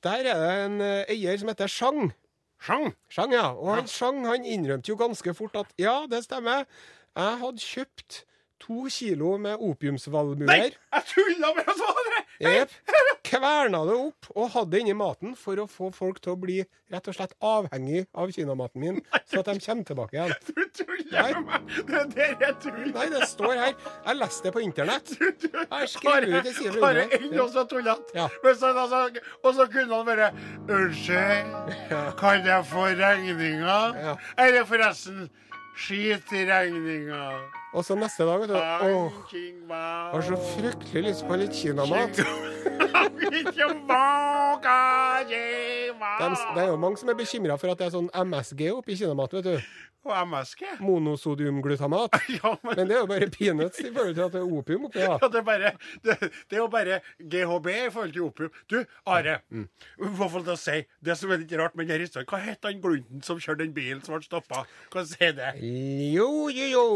Der 0.04 0.10
er 0.10 0.26
det 0.28 0.64
en 0.66 0.80
eh, 0.84 1.12
eier 1.16 1.38
som 1.40 1.50
heter 1.50 1.70
Shang. 1.70 2.12
Shang? 2.60 2.92
Shang, 3.08 3.32
ja. 3.34 3.50
Og 3.56 3.74
han 3.74 3.88
Shang 3.90 4.24
han 4.28 4.44
innrømte 4.44 4.92
jo 4.92 4.98
ganske 5.00 5.34
fort 5.34 5.56
at 5.58 5.72
ja, 5.80 6.04
det 6.10 6.24
stemmer. 6.26 6.66
Jeg 7.16 7.38
hadde 7.42 7.64
kjøpt 7.64 8.24
to 8.60 8.84
kilo 8.92 9.36
med 9.40 9.56
Nei, 10.50 10.70
jeg 10.94 11.08
tulla 11.14 11.54
med 11.56 11.70
å 11.72 11.76
var 11.80 12.10
det? 12.10 12.24
Jep. 12.40 12.70
Kverna 13.30 13.82
det 13.86 13.94
opp 13.94 14.28
og 14.32 14.46
hadde 14.54 14.72
det 14.72 14.80
inni 14.82 14.94
maten 14.96 15.34
for 15.38 15.60
å 15.60 15.66
få 15.70 15.90
folk 15.94 16.18
til 16.24 16.32
å 16.32 16.38
bli 16.40 16.56
rett 16.90 17.10
og 17.10 17.14
slett 17.14 17.34
avhengig 17.44 18.06
av 18.18 18.32
kinamaten 18.34 18.80
min, 18.82 18.96
så 19.28 19.42
at 19.42 19.50
de 19.52 19.60
kommer 19.62 19.84
tilbake 19.86 20.16
igjen. 20.16 20.32
Du 20.48 20.62
tuller 20.80 21.36
med 21.36 21.44
meg! 21.50 21.68
Det 21.90 22.00
der 22.16 22.48
er 22.48 22.56
tull! 22.64 22.80
Nei, 22.96 23.04
det 23.12 23.28
står 23.30 23.54
her. 23.60 23.76
Jeg 24.06 24.18
leste 24.18 24.48
det 24.48 24.54
på 24.56 24.64
internett. 24.64 25.12
Jeg 25.20 25.92
skrev 25.92 26.26
ut 26.32 26.48
det 26.48 26.56
siden 26.56 26.74
vi 26.78 26.82
Bare 26.82 27.04
gjorde 27.04 27.28
det. 27.28 27.40
og 27.44 27.52
så 27.54 27.66
tullete. 27.70 28.16
Ja. 28.16 28.26
Og 29.44 29.54
så 29.60 29.68
kunne 29.76 30.00
han 30.00 30.08
bare 30.08 30.32
Unnskyld, 30.66 31.54
kan 32.18 32.50
jeg 32.50 32.66
få 32.72 32.88
regninga? 32.98 33.78
Ja. 34.00 34.16
Eller 34.42 34.66
forresten, 34.68 35.28
skit 35.76 36.32
i 36.34 36.46
regninga. 36.50 37.26
Og 37.70 37.84
så 37.86 37.94
neste 37.94 38.24
dag, 38.26 38.40
vet 38.40 38.48
du. 38.50 38.56
Åh, 38.56 39.12
har 40.12 40.20
så 40.26 40.36
fryktelig 40.56 41.02
lyst 41.06 41.22
på 41.28 41.36
litt 41.38 41.54
kinamat. 41.54 42.18
Det 43.20 43.28
det 46.54 46.62
er 46.62 46.68
jo 46.68 46.76
mange 46.76 46.96
som 46.98 47.08
er 47.08 47.14
bekymra 47.14 47.56
for 47.60 47.70
at 47.70 47.78
det 47.78 47.86
er 47.86 47.92
sånn 47.94 48.10
MSG 48.10 48.72
oppi 48.74 48.96
kinamat, 48.98 49.32
vet 49.38 49.46
du. 49.46 49.54
Og 50.08 50.14
MSG. 50.26 50.62
Monosodiumglutamat. 50.86 52.14
Ja, 52.40 52.54
men 52.62 52.76
Men 52.76 52.88
det 52.88 52.94
er 52.96 53.00
jo 53.02 53.06
bare 53.10 53.26
peanuts 53.30 53.80
i 53.82 53.90
forhold 53.92 54.14
til 54.14 54.22
at 54.24 54.32
det 54.32 54.40
er 54.40 54.52
opium 54.58 54.84
oppi. 54.88 54.98
ja. 55.02 55.18
ja, 55.20 55.28
det, 55.28 55.40
er 55.40 55.44
bare, 55.44 55.72
det, 56.06 56.16
det 56.50 56.56
er 56.56 56.62
jo 56.62 56.68
bare 56.72 57.00
GHB 57.20 57.66
i 57.74 57.90
forhold 57.92 58.12
til 58.14 58.22
opium. 58.22 58.50
Du, 58.70 58.78
Are. 59.06 59.38
Mm. 59.50 59.66
Hva 60.16 60.28
får 60.32 60.46
jeg 60.52 60.60
si? 60.62 60.76
Det 61.04 61.16
som 61.20 61.34
er 61.34 61.42
litt 61.42 61.52
rart 61.60 61.76
med 61.76 61.90
denne 61.90 62.06
historien, 62.06 62.28
hva 62.30 62.40
het 62.44 62.64
han 62.64 62.80
glunten 62.80 63.22
som 63.26 63.40
kjørte 63.42 63.64
den 63.64 63.74
bilen 63.76 64.00
som 64.06 64.16
ble 64.16 64.24
stoppa? 64.24 64.64
Hva 64.94 65.04
sier 65.08 65.34
det? 65.36 65.52
Jo, 66.14 66.30
jo, 66.48 66.70
jo. 66.70 66.86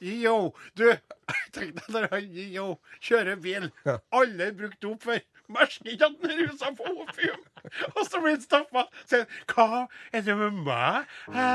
Yo, 0.00 0.36
du, 0.80 0.86
tenk 1.56 1.76
deg 1.76 1.92
når 1.92 2.08
han 2.14 2.30
yo, 2.56 2.68
kjører 3.04 3.40
bil. 3.42 3.68
Ja. 3.84 3.98
Alle 4.16 4.48
er 4.50 4.56
brukt 4.56 4.88
opp 4.88 5.04
for 5.10 5.20
merker 5.54 5.90
ikke 5.92 6.04
at 6.08 6.12
han 6.22 6.30
er 6.30 6.42
rusa 6.50 6.70
på 6.78 6.84
opium. 7.04 7.40
Og 7.96 8.02
så 8.06 8.20
blir 8.20 8.34
han 8.36 8.42
stoppa. 8.42 8.84
Så 9.10 9.22
hva 9.52 9.86
er 10.12 10.20
det 10.26 10.36
med 10.40 10.50
meg? 10.66 11.10
Hæ? 11.34 11.46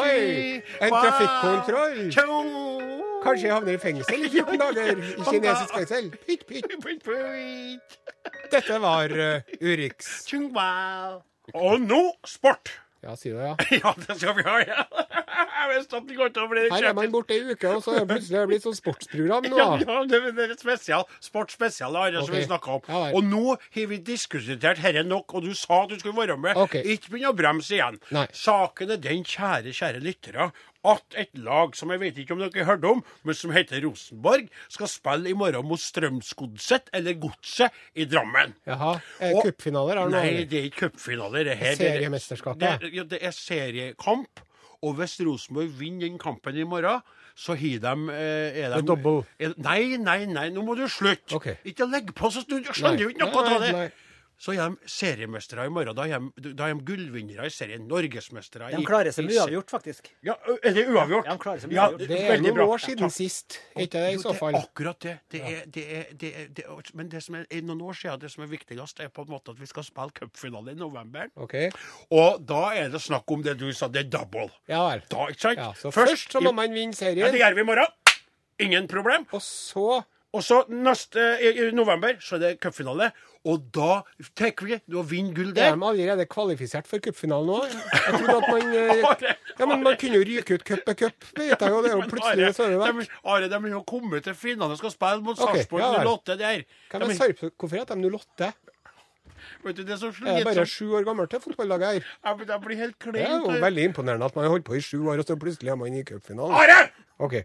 Oi, 0.00 0.62
en 0.80 0.94
trafikkontroll. 1.00 2.00
Kanskje 3.24 3.46
jeg 3.48 3.54
havner 3.54 3.72
i 3.72 3.80
fengsel 3.80 4.24
i 4.26 4.28
14 4.28 4.58
dager. 4.60 5.04
I 5.18 5.26
kinesisk 5.32 5.74
fengsel. 5.74 6.10
Pytt, 6.26 6.46
pytt. 6.48 6.64
Dette 8.54 8.80
var 8.80 9.12
uh, 9.12 9.40
Urix. 9.60 10.10
Og 11.54 11.80
nå 11.80 12.02
sport. 12.26 12.80
Ja, 13.04 13.16
si 13.16 13.28
det, 13.30 13.42
ja. 13.44 13.54
Ja, 13.84 13.92
det 14.08 14.16
skal 14.20 14.36
vi 14.36 14.42
ha, 14.46 14.58
ja. 14.64 14.84
Visste 15.72 15.98
at 16.00 16.08
det 16.08 16.18
går 16.18 16.32
til 16.34 16.44
å 16.44 16.50
bli 16.50 16.66
Her 16.72 16.88
er 16.90 16.96
man 16.96 17.12
borte 17.14 17.36
ei 17.36 17.42
uke, 17.54 17.72
og 17.76 17.84
så 17.84 17.94
er 17.94 18.04
det 18.04 18.10
plutselig 18.12 18.44
blitt 18.50 18.66
sånn 18.66 18.78
sportsprogram 18.78 19.48
nå. 19.48 19.60
Ja, 19.60 19.68
ja 19.84 20.02
det, 20.10 20.22
det 20.36 20.48
er. 20.52 21.06
Sport 21.24 21.54
spesial, 21.54 21.96
Are, 22.00 22.20
som 22.20 22.32
Ok. 22.34 22.38
vi 22.38 22.44
snakka 22.48 22.78
om. 22.78 22.84
Ja 22.88 23.02
og 23.14 23.24
nå 23.28 23.56
har 23.56 23.88
vi 23.90 23.98
diskutert 24.02 24.62
dette 24.82 25.02
nok, 25.06 25.34
og 25.36 25.46
du 25.46 25.54
sa 25.56 25.84
at 25.84 25.92
du 25.92 25.98
skulle 26.00 26.16
være 26.18 26.36
med. 26.40 26.58
Okay. 26.66 26.84
Ikke 26.96 27.14
begynn 27.14 27.30
å 27.30 27.36
bremse 27.36 27.76
igjen. 27.76 27.98
Nei. 28.14 28.26
Saken 28.34 28.94
er 28.94 29.02
den, 29.02 29.26
kjære, 29.28 29.74
kjære 29.76 30.02
lyttere, 30.04 30.50
at 30.84 31.16
et 31.16 31.38
lag 31.40 31.76
som 31.78 31.92
jeg 31.94 32.02
vet 32.02 32.18
ikke 32.20 32.34
om 32.36 32.42
dere 32.42 32.60
har 32.60 32.74
hørt 32.74 32.86
om, 32.88 33.02
men 33.24 33.36
som 33.38 33.54
heter 33.54 33.80
Rosenborg, 33.86 34.50
skal 34.72 34.90
spille 34.90 35.32
i 35.32 35.36
morgen 35.38 35.68
mot 35.68 35.80
Strømsgodset, 35.80 36.90
eller 36.96 37.16
Godset, 37.22 37.74
i 37.96 38.04
Drammen. 38.08 38.52
Jaha. 38.68 38.96
Er 39.24 39.38
cupfinaler? 39.44 40.02
Nei, 40.12 40.44
det 40.50 40.60
er 40.60 40.68
ikke 40.68 40.90
cupfinaler. 40.90 41.48
Det, 41.48 41.60
det, 41.62 41.76
Seriemesterskapet. 41.80 42.82
det, 42.84 42.92
ja, 42.98 43.06
det 43.08 43.22
er 43.24 43.32
seriekamp. 43.36 44.44
Og 44.84 44.98
hvis 44.98 45.16
Rosenborg 45.24 45.72
vinner 45.80 46.06
den 46.08 46.18
kampen 46.20 46.58
i 46.60 46.66
morgen, 46.68 47.00
så 47.34 47.56
har 47.58 47.80
de 47.82 48.14
eh, 48.14 48.62
er 48.62 48.74
de, 48.76 48.82
double. 48.86 49.24
Nei, 49.56 49.96
nei, 49.98 50.20
nei, 50.30 50.48
nå 50.54 50.62
må 50.66 50.76
du 50.78 50.84
slutte. 50.92 51.34
Ok. 51.34 51.48
Ikke 51.66 51.88
legg 51.90 52.12
på, 52.14 52.30
så 52.30 52.44
du 52.46 52.60
skjønner 52.68 53.06
jo 53.06 53.14
ikke 53.14 53.26
noe 53.26 53.46
av 53.48 53.64
det. 53.64 53.72
nei. 53.74 53.88
Så 54.44 54.52
er 54.52 54.58
de 54.60 54.88
seriemestere 54.92 55.64
i 55.64 55.70
morgen. 55.72 55.96
Da 55.96 56.04
er 56.04 56.20
de, 56.20 56.50
da 56.52 56.66
er 56.68 56.74
de 56.76 56.84
gullvinnere 56.84 57.46
i 57.48 57.52
serien. 57.54 57.86
Norgesmestere. 57.88 58.66
De 58.74 58.82
klarer 58.84 59.14
seg 59.14 59.24
i 59.24 59.30
med 59.30 59.38
uavgjort, 59.40 59.70
faktisk. 59.72 60.10
Ja, 60.26 60.34
er 60.60 60.74
det 60.76 60.82
uavgjort? 60.90 61.30
Ja, 61.30 61.36
de 61.38 61.40
klarer 61.40 61.62
seg 61.62 61.70
med 61.72 61.78
Ja, 61.78 61.86
uavgjort. 61.88 62.10
Det 62.10 62.18
er 62.34 62.42
noen 62.44 62.58
bra. 62.58 62.66
år 62.74 62.82
siden 62.84 63.14
sist. 63.14 63.56
Er 63.72 63.86
ikke 63.86 64.02
det 64.04 64.12
i 64.18 64.20
så 64.20 64.34
fall? 64.36 64.52
Det 64.52 64.60
er 64.60 64.68
akkurat 64.68 65.00
det. 65.06 65.14
Det 65.32 65.40
er, 65.40 65.62
det 65.78 65.86
er, 65.96 66.04
det 66.20 66.32
er, 66.42 66.52
det 66.58 66.66
er, 66.68 66.92
men 67.00 67.08
det 67.14 67.24
som 67.24 67.38
er, 67.40 67.46
er 67.48 67.64
noen 67.64 67.80
år 67.88 67.96
siden, 68.02 68.20
det 68.20 68.32
som 68.34 68.44
er 68.44 68.52
viktigst, 68.52 69.00
er 69.00 69.12
på 69.16 69.24
en 69.24 69.32
måte 69.32 69.54
at 69.56 69.64
vi 69.64 69.70
skal 69.70 69.88
spille 69.88 70.12
cupfinale 70.20 70.76
i 70.76 70.80
november. 70.82 71.32
OK. 71.40 71.56
Og 72.12 72.44
da 72.44 72.62
er 72.76 72.92
det 72.92 73.00
snakk 73.00 73.32
om 73.32 73.44
det 73.46 73.56
du 73.64 73.70
sa, 73.72 73.88
det 73.88 74.04
er 74.04 74.10
double. 74.18 74.50
Ja 74.68 74.84
vel. 74.90 75.06
Da, 75.08 75.30
ikke 75.32 75.46
sant? 75.48 75.62
Ja, 75.64 75.72
så 75.78 75.94
først 75.94 76.36
så 76.36 76.44
må 76.44 76.52
man 76.52 76.76
vinne 76.76 76.92
serien. 76.92 77.24
Ja, 77.24 77.32
det 77.32 77.40
gjør 77.40 77.56
vi 77.56 77.64
i 77.64 77.70
morgen. 77.72 78.00
Ingen 78.60 78.84
problem. 78.92 79.24
og 79.32 79.40
så 79.42 80.02
Og 80.34 80.42
så 80.42 80.64
neste 80.66 81.22
i, 81.46 81.70
november 81.76 82.16
så 82.22 82.34
er 82.36 82.42
det 82.42 82.50
cupfinale. 82.62 83.12
Og 83.46 83.60
da 83.76 84.00
tar 84.34 84.64
vi 84.64 84.78
og 84.96 85.04
vinner 85.10 85.34
gull 85.36 85.50
er 85.52 85.54
der. 85.54 85.76
de 85.76 85.86
allerede 85.86 86.26
kvalifisert 86.26 86.88
for 86.90 86.98
cupfinalen 87.04 87.46
nå. 87.52 87.58
Jeg 87.68 88.18
trodde 88.18 88.36
at 88.40 88.48
man 88.50 88.74
eh, 88.80 89.34
Ja, 89.60 89.68
men 89.70 89.84
man 89.84 89.96
kunne 90.00 90.18
jo 90.18 90.24
ryke 90.26 90.56
ut 90.58 90.64
cup 90.66 90.82
med 90.88 90.98
cup, 90.98 91.28
vet 91.36 91.54
jeg 91.60 91.70
jo. 91.70 91.82
Det 91.84 91.92
er 91.92 91.96
jo 92.00 92.08
plutselig 92.10 92.50
så 92.56 92.66
er 92.66 92.74
det 92.74 92.80
vekk. 92.82 93.16
Are, 93.24 93.48
de 93.52 93.60
er 93.60 93.74
jo 93.76 93.82
kommet 93.86 94.24
til 94.26 94.34
finalen 94.34 94.74
og 94.74 94.80
skal 94.80 94.94
spille 94.96 95.22
mot 95.22 95.38
Sarpsborg 95.38 95.84
ja 95.84 96.02
08 96.02 96.38
der. 96.40 96.64
Hvem 96.90 97.02
er 97.06 97.10
er- 97.14 97.18
Sarpsborg? 97.20 97.54
Hvorfor 97.60 97.76
heter 97.84 97.94
de 97.94 98.10
08? 98.18 98.52
Vet 99.64 99.76
du, 99.76 99.82
det 99.84 99.92
er 99.92 100.00
så 100.00 100.10
Jeg 100.10 100.40
er 100.40 100.44
bare 100.44 100.54
slitsomt. 100.54 100.72
sju 100.72 100.96
år 100.98 101.04
gammel 101.04 101.28
til 101.28 101.40
fotballaget 101.40 101.86
her. 101.92 102.06
Ja, 102.24 102.34
men 102.36 102.46
Det 102.48 102.60
blir 102.64 102.76
helt 102.80 102.98
Det 103.12 103.22
er 103.22 103.38
jo 103.38 103.52
veldig 103.68 103.84
imponerende 103.90 104.24
at 104.24 104.36
man 104.36 104.44
har 104.44 104.50
holdt 104.56 104.64
på 104.64 104.74
i 104.76 104.80
sju 104.80 105.04
år, 105.08 105.18
og 105.20 105.26
så 105.28 105.36
plutselig 105.36 105.70
er 105.70 105.76
man 105.76 105.94
i 105.94 106.02
cupfinalen. 106.02 106.54
Are! 106.56 106.88
OK. 107.18 107.44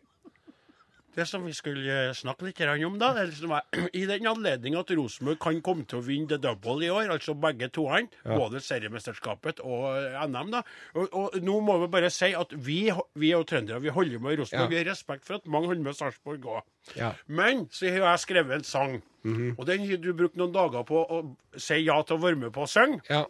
Det 1.15 1.25
som 1.27 1.41
vi 1.43 1.51
skulle 1.57 2.13
snakke 2.15 2.45
litt 2.45 2.59
om, 2.85 2.97
da, 3.01 3.09
er, 3.17 3.31
i 3.99 4.05
den 4.05 4.27
anledning 4.29 4.75
at 4.79 4.91
Rosenborg 4.95 5.39
kan 5.41 5.59
komme 5.65 5.85
til 5.89 5.99
å 5.99 6.05
vinne 6.05 6.29
the 6.29 6.37
double 6.37 6.85
i 6.85 6.89
år, 6.93 7.09
altså 7.15 7.33
begge 7.35 7.69
toene, 7.75 8.07
både 8.23 8.61
seriemesterskapet 8.61 9.59
og 9.65 9.87
eh, 9.97 10.19
NM, 10.29 10.51
da. 10.53 10.61
Og, 10.95 11.07
og 11.13 11.39
nå 11.43 11.57
må 11.65 11.79
vi 11.83 11.89
bare 11.91 12.11
si 12.13 12.31
at 12.37 12.53
vi, 12.55 12.77
vi 13.19 13.31
er 13.33 13.39
jo 13.39 13.47
trøndere, 13.49 13.81
vi 13.83 13.93
holder 13.95 14.21
med 14.23 14.39
Rosenborg. 14.39 14.69
Ja. 14.69 14.73
Vi 14.75 14.81
har 14.83 14.89
respekt 14.93 15.25
for 15.27 15.39
at 15.39 15.49
mange 15.49 15.71
holder 15.73 15.87
med 15.89 15.97
Sarpsborg 15.97 16.45
òg. 16.45 16.61
Ja. 16.95 17.13
Men 17.27 17.65
så 17.73 17.89
har 17.91 18.05
jeg 18.11 18.25
skrevet 18.27 18.59
en 18.61 18.67
sang, 18.67 18.99
Mhm. 19.19 19.57
og 19.59 19.65
den 19.67 19.81
har 19.83 19.97
du 19.99 20.13
brukt 20.15 20.37
noen 20.39 20.53
dager 20.55 20.85
på 20.87 21.01
å 21.11 21.17
si 21.59 21.81
ja 21.83 21.97
til 22.07 22.15
å 22.15 22.21
være 22.23 22.37
med 22.39 22.53
på 22.55 22.63
å 22.63 22.69
synge. 22.71 23.01
ja. 23.09 23.25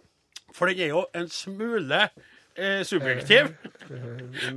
For 0.54 0.70
den 0.70 0.80
er 0.86 0.92
jo 0.92 1.02
en 1.18 1.28
smule 1.30 2.10
eh, 2.60 2.84
subjektiv. 2.84 3.50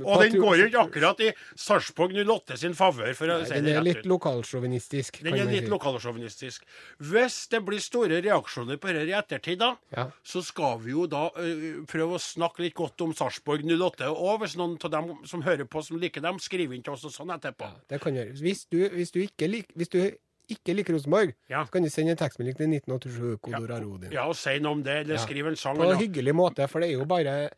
Og 0.03 0.21
den 0.21 0.35
går 0.39 0.57
jo 0.59 0.65
ikke 0.69 0.81
akkurat 0.83 1.21
i 1.25 1.29
Sarpsborg 1.59 2.13
08 2.19 2.57
sin 2.59 2.75
favør, 2.77 3.13
for 3.17 3.31
å 3.33 3.37
si 3.45 3.53
Den 3.55 3.65
det 3.65 3.73
er 3.73 3.79
rett 3.79 3.87
litt 3.87 4.01
ut. 4.03 4.09
lokalsjåvinistisk, 4.13 5.21
Den 5.23 5.33
er 5.39 5.45
litt 5.49 5.65
si. 5.65 5.71
lokalsjåvinistisk. 5.71 6.65
Hvis 6.99 7.37
det 7.53 7.61
blir 7.65 7.79
store 7.83 8.21
reaksjoner 8.25 8.77
på 8.81 8.91
dette 8.93 9.09
i 9.09 9.15
ettertid, 9.17 9.59
da, 9.63 9.75
Ja. 9.95 10.09
så 10.23 10.43
skal 10.43 10.79
vi 10.79 10.91
jo 10.91 11.07
da 11.07 11.29
ø, 11.37 11.85
prøve 11.89 12.17
å 12.17 12.21
snakke 12.21 12.59
litt 12.67 12.75
godt 12.75 13.01
om 13.01 13.13
Sarpsborg 13.13 13.63
08. 13.63 14.11
Og 14.11 14.39
hvis 14.41 14.55
noen 14.59 14.77
av 14.83 14.91
dem 14.91 15.15
som 15.25 15.41
hører 15.41 15.65
på, 15.65 15.83
som 15.83 15.97
liker 15.99 16.21
dem, 16.21 16.37
skriver 16.39 16.75
inn 16.75 16.83
til 16.83 16.93
oss 16.93 17.05
og 17.05 17.11
sånn 17.11 17.33
etterpå. 17.33 17.71
Det 17.89 18.01
kan 18.01 18.13
gjøres. 18.13 18.39
Hvis 18.41 18.65
du, 18.69 18.89
hvis 18.89 19.11
du 19.11 19.19
ikke 19.25 19.49
liker 19.49 19.73
hvis 19.75 19.89
du 19.89 19.99
ikke 20.53 20.73
liker 20.75 20.93
Rosenborg, 20.93 21.33
Ja. 21.49 21.63
så 21.63 21.71
kan 21.71 21.83
du 21.83 21.89
sende 21.89 22.11
en 22.11 22.17
tekstmelding 22.17 22.55
til 22.57 22.67
1987, 22.67 23.37
kodord 23.41 23.71
Arodin. 23.71 24.11
Ja, 24.11 24.25
og 24.27 24.35
si 24.35 24.59
noe 24.59 24.71
om 24.73 24.83
det, 24.83 25.05
eller 25.05 25.15
Ja. 25.15 25.21
skriv 25.25 25.47
en 25.47 25.55
sang. 25.55 25.77
På 25.77 25.89
en 25.89 25.97
hyggelig 25.97 26.33
måte, 26.35 26.67
for 26.69 26.81
det 26.81 26.89
er 26.89 26.93
jo 26.99 27.05
bare 27.05 27.49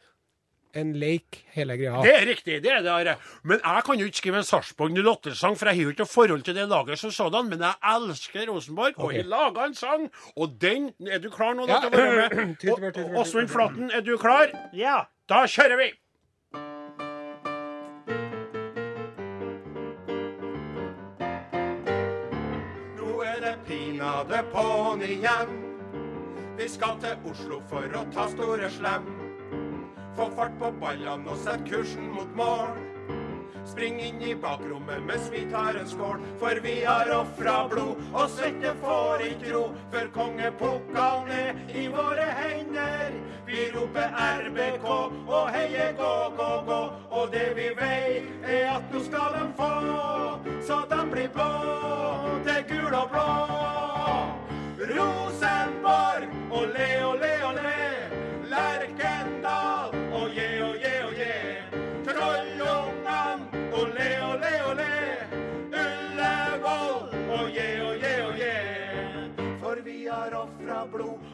en 0.75 0.93
leik, 0.99 1.41
hele 1.55 1.77
greia. 1.79 2.01
Det 2.03 2.13
er 2.13 2.25
riktig, 2.27 2.57
det 2.63 2.71
er 2.71 2.81
det. 2.83 2.91
Are. 2.91 3.15
Men 3.43 3.59
jeg 3.63 3.83
kan 3.87 3.99
jo 3.99 4.05
ikke 4.09 4.17
skrive 4.21 4.37
en 4.41 4.47
Sarpsborg 4.47 4.91
08-sang, 4.97 5.57
for 5.57 5.65
jeg 5.71 5.75
har 5.79 5.83
jo 5.83 5.89
ikke 5.95 6.03
noe 6.05 6.11
forhold 6.13 6.43
til 6.47 6.55
det 6.55 6.67
laget 6.69 6.99
som 6.99 7.11
sådan. 7.15 7.49
Men 7.49 7.59
jeg 7.63 7.73
elsker 7.95 8.47
Rosenborg, 8.51 8.93
og 8.97 9.05
Ok. 9.09 9.13
jeg 9.13 9.25
laga 9.25 9.65
en 9.69 9.73
sang. 9.75 10.09
Og 10.35 10.57
den 10.61 10.91
Er 11.09 11.19
du 11.19 11.29
klar 11.29 11.53
nå 11.53 11.65
da, 11.65 11.81
Ja. 11.93 12.29
Åsmund 13.21 13.47
Flatten, 13.49 13.91
er 13.91 14.01
du 14.01 14.17
klar? 14.17 14.47
Ja. 14.73 15.03
Da 15.29 15.45
kjører 15.47 15.77
vi! 15.77 15.91
Nå 22.97 23.11
er 23.25 23.39
det 23.43 23.55
pinadø 23.67 24.39
på'n 24.53 25.03
igjen. 25.05 25.53
Vi 26.57 26.67
skal 26.71 26.97
til 27.03 27.29
Oslo 27.31 27.59
for 27.69 27.97
å 27.99 28.03
ta 28.15 28.27
Store 28.31 28.69
Slem. 28.71 29.07
Få 30.15 30.29
fart 30.35 30.53
på 30.59 30.71
ballene 30.79 31.27
og 31.27 31.39
sett 31.43 31.65
kursen 31.67 32.05
mot 32.15 32.29
mål. 32.39 32.77
Spring 33.65 33.97
inn 33.99 34.21
i 34.21 34.35
bakrommet 34.37 35.01
mens 35.03 35.25
vi 35.33 35.41
tar 35.51 35.75
en 35.75 35.87
skål, 35.89 36.21
for 36.39 36.59
vi 36.63 36.75
har 36.85 37.09
ofra 37.11 37.55
blod, 37.71 37.99
og 38.13 38.29
svette 38.31 38.71
får 38.83 39.23
ikke 39.25 39.51
ro 39.55 39.63
før 39.91 40.11
kongepokalen 40.15 41.33
er 41.35 41.59
i 41.73 41.87
våre 41.91 42.27
hender. 42.39 43.17
Vi 43.49 43.65
roper 43.73 44.13
RBK 44.45 44.85
og 44.93 45.49
heier 45.57 45.91
gå, 45.97 46.13
gå, 46.37 46.51
gå, 46.69 46.74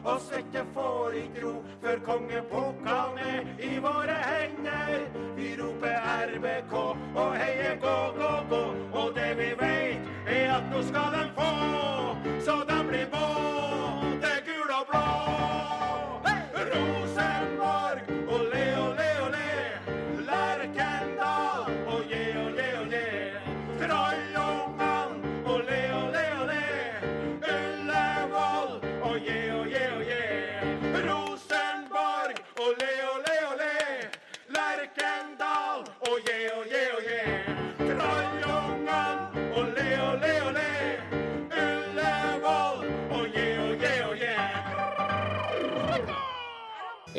og 0.04 0.20
svette 0.20 0.64
får 0.74 1.12
ikke 1.22 1.44
ro 1.44 1.52
før 1.82 2.00
kongepokalen 2.06 3.18
er 3.18 3.52
i 3.62 3.78
våre 3.82 4.16
hender. 4.26 5.06
Vi 5.36 5.52
roper 5.60 5.96
RBK 6.32 6.74
og 7.24 7.36
heier 7.36 7.78
gå, 7.84 7.96
gå, 8.18 8.32
gå, 8.50 8.64
og 9.02 9.14
det 9.18 9.30
vi 9.38 9.52
vet 9.60 10.10
er 10.26 10.56
at 10.56 10.72
nå 10.72 10.82
skal 10.90 11.14
de 11.18 11.24
få, 11.38 11.52
så 12.48 12.58
de 12.68 12.82
blir 12.88 13.06
både 13.14 13.81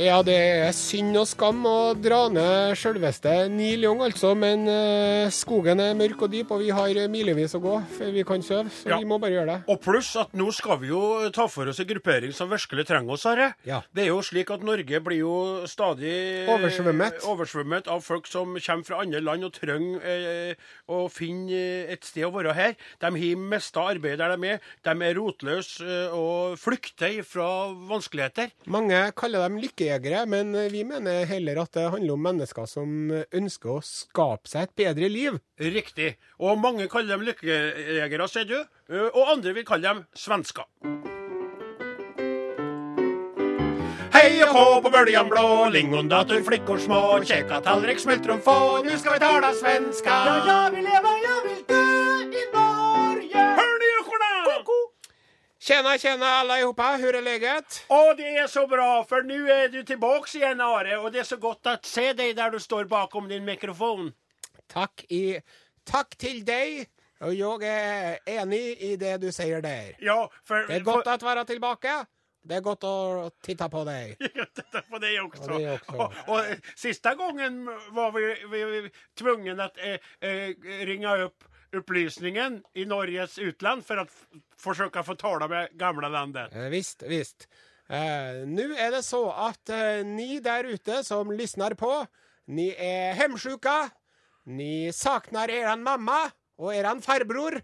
Ja, 0.03 0.17
det 0.25 0.33
er 0.35 0.71
synd 0.75 1.15
og 1.15 1.27
skam 1.29 1.61
å 1.69 1.93
dra 1.95 2.25
ned 2.33 2.73
sjølveste 2.75 3.31
Neil 3.53 3.85
Young, 3.85 4.01
altså. 4.03 4.33
Men 4.35 4.65
eh, 4.67 5.29
skogen 5.31 5.79
er 5.79 5.93
mørk 5.95 6.25
og 6.25 6.31
dyp, 6.33 6.49
og 6.51 6.59
vi 6.63 6.71
har 6.75 6.97
milevis 7.13 7.53
å 7.55 7.61
gå 7.63 7.75
før 7.93 8.09
vi 8.15 8.23
kan 8.27 8.41
sove. 8.43 8.71
Så 8.73 8.89
Ja. 8.89 8.97
vi 8.99 9.05
må 9.07 9.19
bare 9.21 9.31
gjøre 9.37 9.53
det. 9.53 9.57
Og 9.71 9.79
pluss 9.85 10.09
at 10.19 10.33
nå 10.35 10.49
skal 10.51 10.79
vi 10.81 10.89
jo 10.89 11.29
ta 11.31 11.45
for 11.47 11.69
oss 11.71 11.79
en 11.79 11.87
gruppering 11.87 12.33
som 12.35 12.49
virkelig 12.51 12.85
trenger 12.89 13.13
oss, 13.15 13.25
Are. 13.29 13.53
Ja. 13.65 13.79
Det 13.95 14.03
er 14.03 14.09
jo 14.11 14.19
slik 14.25 14.51
at 14.51 14.65
Norge 14.65 14.99
blir 15.05 15.19
jo 15.21 15.35
stadig 15.71 16.49
Oversvømmet. 16.51 17.21
oversvømmet 17.23 17.87
av 17.87 18.03
folk 18.03 18.27
som 18.27 18.57
kommer 18.59 18.83
fra 18.89 18.99
andre 19.05 19.21
land 19.23 19.45
og 19.47 19.53
trenger 19.55 20.01
eh, 20.03 20.55
å 20.89 21.05
finne 21.13 21.61
et 21.93 22.03
sted 22.03 22.25
å 22.27 22.33
være 22.35 22.53
her. 22.57 22.75
De 22.99 23.05
har 23.13 23.39
mista 23.39 23.87
arbeidet 23.93 24.19
der 24.19 24.35
de 24.35 24.51
er. 24.57 24.59
De 24.83 24.97
er 25.07 25.15
rotløse 25.21 25.79
eh, 25.87 26.11
og 26.11 26.57
flykter 26.59 27.21
fra 27.23 27.47
vanskeligheter. 27.87 28.51
Mange 28.67 28.99
kaller 29.15 29.47
dem 29.47 29.61
lykkejegere, 29.93 30.25
men 30.29 30.53
vi 30.71 30.83
mener 30.83 31.25
heller 31.25 31.61
at 31.61 31.73
det 31.73 31.89
handler 31.91 32.13
om 32.15 32.23
mennesker 32.23 32.65
som 32.69 33.11
ønsker 33.33 33.69
å 33.77 33.81
skape 33.83 34.47
seg 34.49 34.63
et 34.67 34.75
bedre 34.75 35.09
liv. 35.09 35.37
Riktig. 35.59 36.15
Og 36.39 36.57
mange 36.59 36.87
kaller 36.89 37.17
dem 37.17 37.25
lykkejegere, 37.27 38.27
ser 38.29 38.45
du. 38.45 38.57
Eh, 38.89 39.09
Og 39.13 39.29
andre 39.35 39.53
vil 39.53 39.65
kalle 39.65 39.83
dem 39.83 40.03
svensker. 40.15 40.65
Hei 44.13 44.41
og 44.45 44.53
hå 44.55 44.65
på 44.85 44.89
bøljan 44.93 45.27
blå, 45.29 45.69
lingondator, 45.73 46.39
flickor 46.45 46.79
små, 46.79 47.19
kjeka 47.25 47.59
tallrik, 47.65 47.99
smultron 47.99 48.39
få, 48.41 48.83
nu 48.85 48.97
ska 48.97 49.11
vi 49.13 49.19
tala 49.19 49.53
svenska. 49.53 50.09
Ja, 50.09 50.35
ja, 50.47 50.59
vi 50.71 50.81
lever, 50.81 51.17
jag 51.25 51.32
Tjena, 55.63 55.97
tjena 55.97 56.25
allihopa, 56.25 56.97
hur 56.97 57.15
är 57.15 57.21
läget? 57.21 57.85
Åh, 57.87 58.15
det 58.17 58.37
är 58.37 58.47
så 58.47 58.67
bra, 58.67 59.03
för 59.03 59.23
nu 59.23 59.51
är 59.51 59.69
du 59.69 59.83
tillbaks 59.83 60.35
igen 60.35 60.61
Are, 60.61 60.97
och 60.97 61.11
det 61.11 61.19
är 61.19 61.23
så 61.23 61.37
gott 61.37 61.65
att 61.65 61.85
se 61.85 62.13
dig 62.13 62.33
där 62.33 62.51
du 62.51 62.59
står 62.59 62.85
bakom 62.85 63.27
din 63.27 63.45
mikrofon. 63.45 64.11
Tack, 64.67 65.05
i, 65.09 65.41
tack 65.83 66.15
till 66.15 66.45
dig. 66.45 66.89
Och 67.19 67.33
jag 67.33 67.63
är 67.63 68.19
enig 68.25 68.77
i 68.79 68.95
det 68.95 69.17
du 69.17 69.31
säger 69.31 69.61
där. 69.61 69.95
Ja, 69.99 70.31
för... 70.47 70.67
Det 70.67 70.75
är 70.75 70.79
gott 70.79 71.07
att 71.07 71.21
vara 71.21 71.45
tillbaka. 71.45 72.05
Det 72.43 72.55
är 72.55 72.61
gott 72.61 72.83
att 72.83 73.41
titta 73.41 73.69
på 73.69 73.83
dig. 73.83 74.15
Tittar 74.55 74.81
på 74.91 74.97
dig 74.97 75.21
också. 75.21 75.51
Og 75.51 75.73
också. 75.73 75.95
Och, 75.95 76.13
och 76.27 76.45
eh, 76.45 76.57
sista 76.75 77.15
gången 77.15 77.65
var 77.89 78.11
vi, 78.11 78.47
vi, 78.51 78.81
vi 78.81 78.89
tvungna 79.19 79.63
att 79.63 79.77
eh, 79.77 80.29
eh, 80.29 80.55
ringa 80.85 81.17
upp 81.17 81.43
upplysningen 81.73 82.61
i 82.77 82.85
Norges 82.85 83.37
utland 83.41 83.85
for 83.85 84.03
å 84.03 84.07
forsøke 84.61 85.01
å 85.01 85.07
få 85.07 85.15
tale 85.19 85.47
med 85.51 85.73
gamle 85.79 86.09
landet. 86.13 86.53
Eh, 86.55 86.69
Visst, 86.73 87.03
visst. 87.09 87.47
Eh, 87.89 88.43
Nå 88.47 88.69
er 88.79 88.91
det 88.95 89.03
så 89.05 89.25
at 89.49 89.69
eh, 89.73 90.03
ni 90.07 90.39
der 90.43 90.69
ute 90.71 91.01
som 91.03 91.31
lyssnar 91.35 91.75
på, 91.79 91.91
ni 92.47 92.69
er 92.77 93.13
hemsjuka. 93.19 93.89
Ni 94.45 94.91
saknar 94.91 95.51
eran 95.51 95.83
mamma 95.83 96.25
og 96.59 96.73
eran 96.75 96.99
farbror 97.01 97.61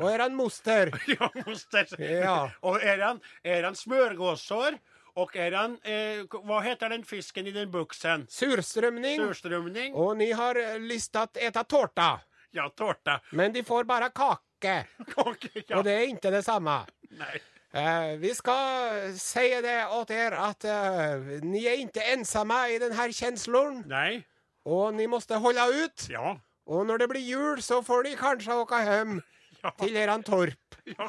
Og 0.00 0.08
eran 0.08 0.32
moster. 0.34 0.88
Ja, 1.12 1.28
moster. 1.44 1.90
Ja. 2.00 2.36
Og 2.64 2.80
eran, 2.80 3.20
eran 3.44 3.74
smørgåsår. 3.76 4.78
Og 5.20 5.34
han, 5.36 5.74
eh, 5.84 6.22
Hva 6.24 6.62
heter 6.64 6.88
den 6.88 7.02
fisken 7.04 7.46
i 7.46 7.52
den 7.52 7.68
buksen? 7.70 8.24
Surstrømning. 8.32 9.20
Surstrømning. 9.20 9.92
Og 9.94 10.16
ni 10.16 10.30
har 10.32 10.56
lyst 10.80 11.12
til 11.12 11.20
å 11.20 11.44
äta 11.50 11.64
tårta. 11.68 12.22
Ja, 12.52 12.68
tårta. 12.76 13.20
Men 13.32 13.52
de 13.52 13.62
får 13.64 13.84
bare 13.88 14.10
kake. 14.14 14.84
kake 15.14 15.64
ja, 15.66 15.78
Og 15.78 15.84
det 15.84 15.94
er 15.96 16.06
ikke 16.12 16.32
det 16.34 16.44
samme. 16.44 16.82
Nei. 17.18 17.40
Uh, 17.72 18.18
vi 18.20 18.34
skal 18.36 19.14
si 19.16 19.46
det 19.64 19.78
åt 19.96 20.10
er 20.12 20.34
at 20.36 20.64
eh, 20.68 21.38
ni 21.40 21.62
er 21.64 21.78
ikke 21.80 22.04
ensomme 22.12 22.58
i 22.68 22.76
denne 22.82 23.06
kjenslen. 23.16 23.80
Nei. 23.88 24.20
Og 24.64 24.86
Och 24.86 24.94
ni 24.94 25.06
måtte 25.06 25.40
holde 25.40 25.64
ut. 25.84 26.08
Ja. 26.10 26.36
Og 26.66 26.86
når 26.86 26.98
det 26.98 27.08
blir 27.08 27.24
jul 27.24 27.62
så 27.62 27.82
får 27.82 28.02
de 28.02 28.16
kanskje 28.16 28.54
åka 28.54 28.82
hjem 28.84 29.22
Ja. 29.62 29.70
til 29.78 29.96
eran 29.96 30.22
torp. 30.22 30.58
Ja. 30.98 31.06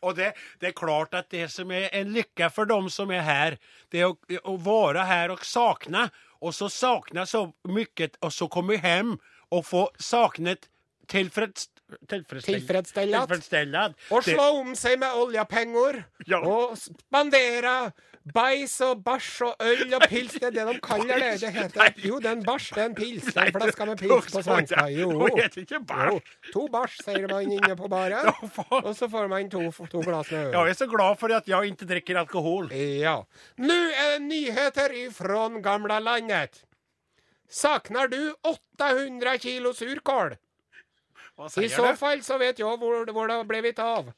Og 0.00 0.16
det, 0.16 0.30
det 0.60 0.70
er 0.70 0.72
klart 0.72 1.12
at 1.14 1.28
det 1.30 1.50
som 1.52 1.70
er 1.70 1.90
en 1.92 2.14
lykke 2.14 2.48
for 2.50 2.64
dem 2.64 2.86
som 2.88 3.10
er 3.12 3.20
her, 3.20 3.56
det 3.92 4.00
er 4.00 4.08
å, 4.08 4.16
å 4.48 4.54
være 4.56 5.04
her 5.04 5.34
og 5.34 5.44
savne. 5.44 6.06
Og 6.40 6.54
så 6.56 6.70
savne 6.72 7.26
så 7.28 7.42
mye, 7.68 8.08
og 8.24 8.32
så 8.32 8.48
komme 8.48 8.78
hjem 8.80 9.18
og 9.52 9.66
få 9.68 9.82
saknet 10.00 10.70
tillfreds, 11.12 11.68
tillfredsställ- 12.08 12.62
Tillfredsställat. 13.12 13.94
Og 14.10 14.24
slå 14.24 14.46
om 14.62 14.72
seg 14.78 14.98
med 15.02 15.12
oljepenger. 15.20 16.02
Ja. 16.26 16.40
Og 16.40 16.76
spandera 16.80 17.92
bajs 18.32 18.76
og 18.86 19.00
bæsj 19.02 19.30
og 19.48 19.64
øl 19.66 19.94
og 19.98 20.02
pils. 20.08 20.36
Det 20.38 20.44
er 20.46 20.52
det 20.54 20.66
de 20.68 20.80
kaller 20.84 21.18
det. 21.18 21.30
Det 21.42 21.50
heter... 21.56 21.94
Jo, 22.06 22.20
det 22.22 22.28
er 22.30 22.36
en 22.38 22.44
bæsj. 22.46 22.68
det 22.76 22.82
er 22.84 22.88
en 22.90 22.94
pils. 22.94 23.24
Det 23.26 23.36
er 23.42 23.50
en 23.50 23.56
flaske 23.56 23.86
med 23.90 23.98
pils 23.98 24.28
på 24.32 24.42
svenska. 24.46 24.84
Jo. 24.94 25.10
Jo. 25.26 26.20
To 26.54 26.66
bæsj, 26.76 26.98
sier 27.04 27.26
man 27.32 27.50
inne 27.58 27.76
på 27.76 27.88
baren. 27.90 28.30
Og 28.78 28.92
så 28.96 29.08
får 29.10 29.26
man 29.32 29.50
to, 29.50 29.64
to 29.90 30.00
glass 30.06 30.30
med 30.30 30.46
øl. 30.46 30.52
Ja, 30.54 30.62
jeg 30.68 30.76
er 30.76 30.80
så 30.84 30.86
glad 30.94 31.18
for 31.18 31.34
at 31.34 31.48
jeg 31.50 31.72
ikke 31.74 31.88
drikker 31.94 32.20
alkohol. 32.22 32.70
Ja. 33.02 33.16
Nå 33.58 33.80
er 33.90 34.14
det 34.16 34.22
nyheter 34.30 34.94
ifrån 35.02 35.58
gamla 35.62 35.98
landet. 35.98 36.62
Saknar 37.52 38.06
du 38.08 38.32
800 38.48 39.38
kilo 39.42 39.74
surkål? 39.76 40.38
I 41.38 41.68
så 41.68 41.86
det? 41.86 41.96
fall 41.98 42.22
så 42.22 42.38
vet 42.38 42.58
jeg 42.60 42.78
hvor, 42.78 43.06
hvor 43.12 43.28
det 43.28 43.36
ble 43.38 43.46
blivit 43.48 43.78
av. 43.82 44.12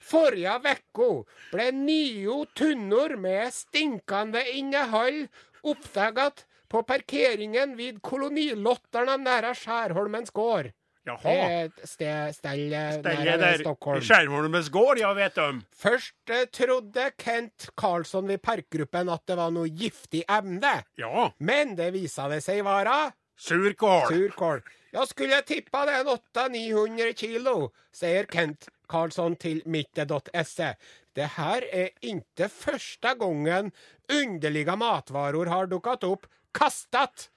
Forrige 0.00 0.56
uke 0.64 1.08
ble 1.52 1.70
nio 1.76 2.44
tunnor 2.56 3.16
med 3.20 3.52
stinkende 3.52 4.44
innhold 4.54 5.26
oppdaget 5.62 6.46
på 6.70 6.82
parkeringen 6.86 7.76
vid 7.76 8.00
kolonilotterne 8.02 9.18
nære 9.20 9.54
Skjærholmens 9.58 10.30
gård. 10.30 10.70
Jaha. 11.04 11.68
ställe 11.84 12.32
Ställe 12.32 12.94
nära 13.02 13.36
där 13.36 13.54
i 13.54 13.58
Stockholm. 13.58 14.00
Skjærholmens 14.00 14.68
gård 14.68 14.98
ja, 14.98 15.12
vet 15.14 15.34
du. 15.34 15.60
Først 15.72 16.30
eh, 16.30 16.44
trodde 16.52 17.10
Kent 17.18 17.70
Karlsson 17.76 18.28
ved 18.28 18.42
parkgruppen 18.42 19.08
at 19.08 19.24
det 19.26 19.36
var 19.36 19.50
noe 19.50 19.68
giftig 19.68 20.22
emne. 20.28 20.82
Ja, 21.00 21.32
Men 21.38 21.74
det 21.76 21.90
visade 21.96 22.40
sig 22.40 22.62
være 22.64 23.12
surkål. 23.38 24.06
surkål. 24.12 24.62
Jag 24.92 25.08
skulle 25.08 25.42
tippa 25.42 25.86
den 25.86 26.08
800-900 26.08 27.12
kilo, 27.12 27.70
sier 27.94 28.26
Kent 28.26 28.68
Karlsson 28.90 29.36
til 29.38 29.60
mitte.se. 29.66 30.72
Det 31.14 31.28
her 31.36 31.66
er 31.70 31.92
ikke 32.02 32.48
første 32.50 33.12
gangen 33.20 33.70
underlige 34.10 34.76
matvarer 34.76 35.50
har 35.52 35.70
dukket 35.70 36.06
opp 36.08 36.26
kastet. 36.54 37.30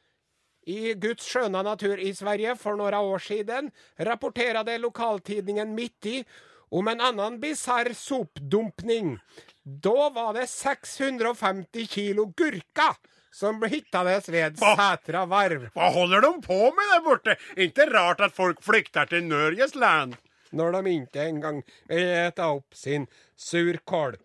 i 0.65 0.93
Guds 0.95 1.25
skjønne 1.27 1.59
natur 1.67 1.99
i 1.99 2.13
Sverige 2.15 2.55
for 2.55 2.79
noen 2.79 2.95
år 2.95 3.19
siden 3.19 3.69
rapporterte 3.99 4.77
lokaltidningen 4.79 5.73
Midt 5.75 6.07
i 6.07 6.23
om 6.71 6.87
en 6.87 7.01
annen 7.03 7.39
bisarr 7.41 7.91
sopdumpning. 7.93 9.17
Da 9.63 10.09
var 10.15 10.33
det 10.33 10.47
650 10.49 11.87
kilo 11.91 12.31
gurka 12.31 12.93
som 13.33 13.61
hittades 13.65 14.29
ved 14.29 14.59
Sætra 14.61 15.25
varv. 15.29 15.67
Hva 15.73 15.89
holder 15.93 16.21
de 16.21 16.31
på 16.45 16.59
med 16.77 16.91
der 16.93 17.03
borte? 17.05 17.37
Ikke 17.57 17.89
rart 17.89 18.21
at 18.21 18.35
folk 18.35 18.61
flykter 18.63 19.09
til 19.09 19.25
Norges 19.25 19.75
land. 19.75 20.15
Når 20.53 20.75
de 20.77 20.97
ikke 20.99 21.27
engang 21.31 21.63
vil 21.89 22.11
ete 22.27 22.45
opp 22.45 22.75
sin 22.77 23.07
surkål. 23.35 24.19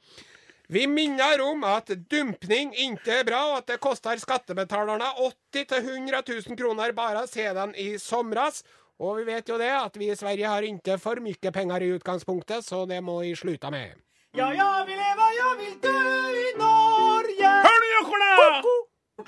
Vi 0.69 0.83
minner 0.87 1.41
om 1.41 1.63
at 1.65 1.89
dumpning 2.13 2.75
ikke 2.77 3.23
er 3.23 3.25
bra 3.25 3.39
og 3.47 3.55
at 3.63 3.71
det 3.71 3.79
koster 3.81 4.21
skattebetalerne 4.21 5.07
80 5.17 5.65
000-100 5.73 6.21
000 6.51 6.59
kroner 6.61 6.93
bare 6.93 7.25
siden 7.31 7.73
i 7.73 7.95
somras. 7.97 8.61
Og 9.01 9.23
vi 9.23 9.25
vet 9.31 9.49
jo 9.49 9.57
det 9.57 9.71
at 9.73 9.97
vi 9.97 10.11
i 10.13 10.19
Sverige 10.19 10.51
har 10.51 10.67
ikke 10.67 10.99
for 11.01 11.23
mye 11.25 11.55
penger 11.55 11.87
i 11.87 11.93
utgangspunktet, 11.97 12.67
så 12.67 12.85
det 12.91 13.01
må 13.01 13.21
vi 13.23 13.33
sluta 13.39 13.71
med. 13.73 13.97
Ja, 14.37 14.51
jeg 14.53 14.85
vil 14.91 15.01
leve, 15.01 15.33
jeg 15.39 15.59
vil 15.63 15.81
dø 15.89 15.97
i 16.45 16.53
Norge. 16.59 16.88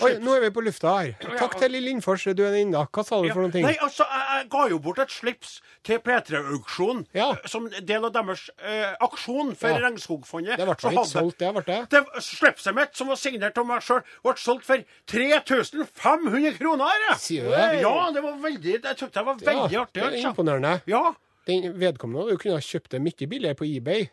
Oi, 0.01 0.13
nå 0.23 0.33
er 0.37 0.41
vi 0.47 0.51
på 0.57 0.63
lufta 0.65 0.93
her. 0.99 1.11
Takk 1.39 1.59
til 1.61 1.73
Lill 1.75 1.85
Lindfors, 1.91 2.23
du 2.37 2.43
er 2.47 2.55
inne. 2.61 2.81
Hva 2.89 3.03
sa 3.05 3.19
du 3.21 3.29
for 3.33 3.43
noen 3.45 3.53
ting? 3.53 3.65
Nei, 3.67 3.75
altså, 3.85 4.07
jeg, 4.09 4.27
jeg 4.39 4.49
ga 4.55 4.63
jo 4.73 4.79
bort 4.85 4.99
et 5.05 5.13
slips 5.13 5.57
til 5.87 5.99
P3-auksjon 6.05 7.03
Ja. 7.17 7.31
som 7.51 7.69
del 7.71 8.05
av 8.09 8.13
deres 8.17 8.47
eh, 8.65 8.95
aksjon 9.05 9.55
for 9.61 9.69
Ja. 9.75 9.81
Regnskogfondet. 9.87 10.57
Det 10.61 10.67
ble 10.71 10.77
ikke 10.95 11.05
solgt, 11.11 11.39
det 11.43 11.53
ble 11.57 11.65
det? 11.69 11.79
Det 11.93 12.25
slipset 12.25 12.75
mitt, 12.77 12.95
som 12.97 13.13
var 13.13 13.21
signert 13.21 13.59
av 13.61 13.67
meg 13.69 13.83
sjøl, 13.85 14.01
ble 14.25 14.35
solgt 14.41 14.65
for 14.69 14.85
3500 15.11 16.57
kroner. 16.59 17.05
Sier 17.21 17.45
du 17.49 17.51
det? 17.55 17.67
Ja, 17.83 17.95
det 18.15 18.23
var 18.25 18.39
veldig 18.43 18.77
Jeg 18.79 18.97
syntes 18.97 19.13
det 19.15 19.25
var 19.27 19.37
veldig 19.41 19.75
Ja, 19.77 19.83
artig. 19.85 19.95
det 20.01 20.03
er 20.03 20.11
altså. 20.17 20.29
imponerende. 20.33 20.75
Ja, 20.91 21.05
Den 21.47 21.73
vedkommende 21.81 22.31
jo 22.31 22.37
kunnet 22.39 22.61
ha 22.61 22.65
kjøpt 22.65 22.91
det 22.93 23.01
mye 23.03 23.27
billigere 23.29 23.57
på 23.59 23.65
eBay. 23.67 24.09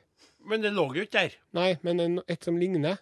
men 0.47 0.61
det 0.63 0.71
lå 0.71 0.85
jo 0.95 1.01
ikke 1.03 1.11
der. 1.19 1.33
Nei, 1.53 1.77
men 1.83 2.21
et 2.27 2.43
som 2.43 2.55
ligner. 2.57 2.97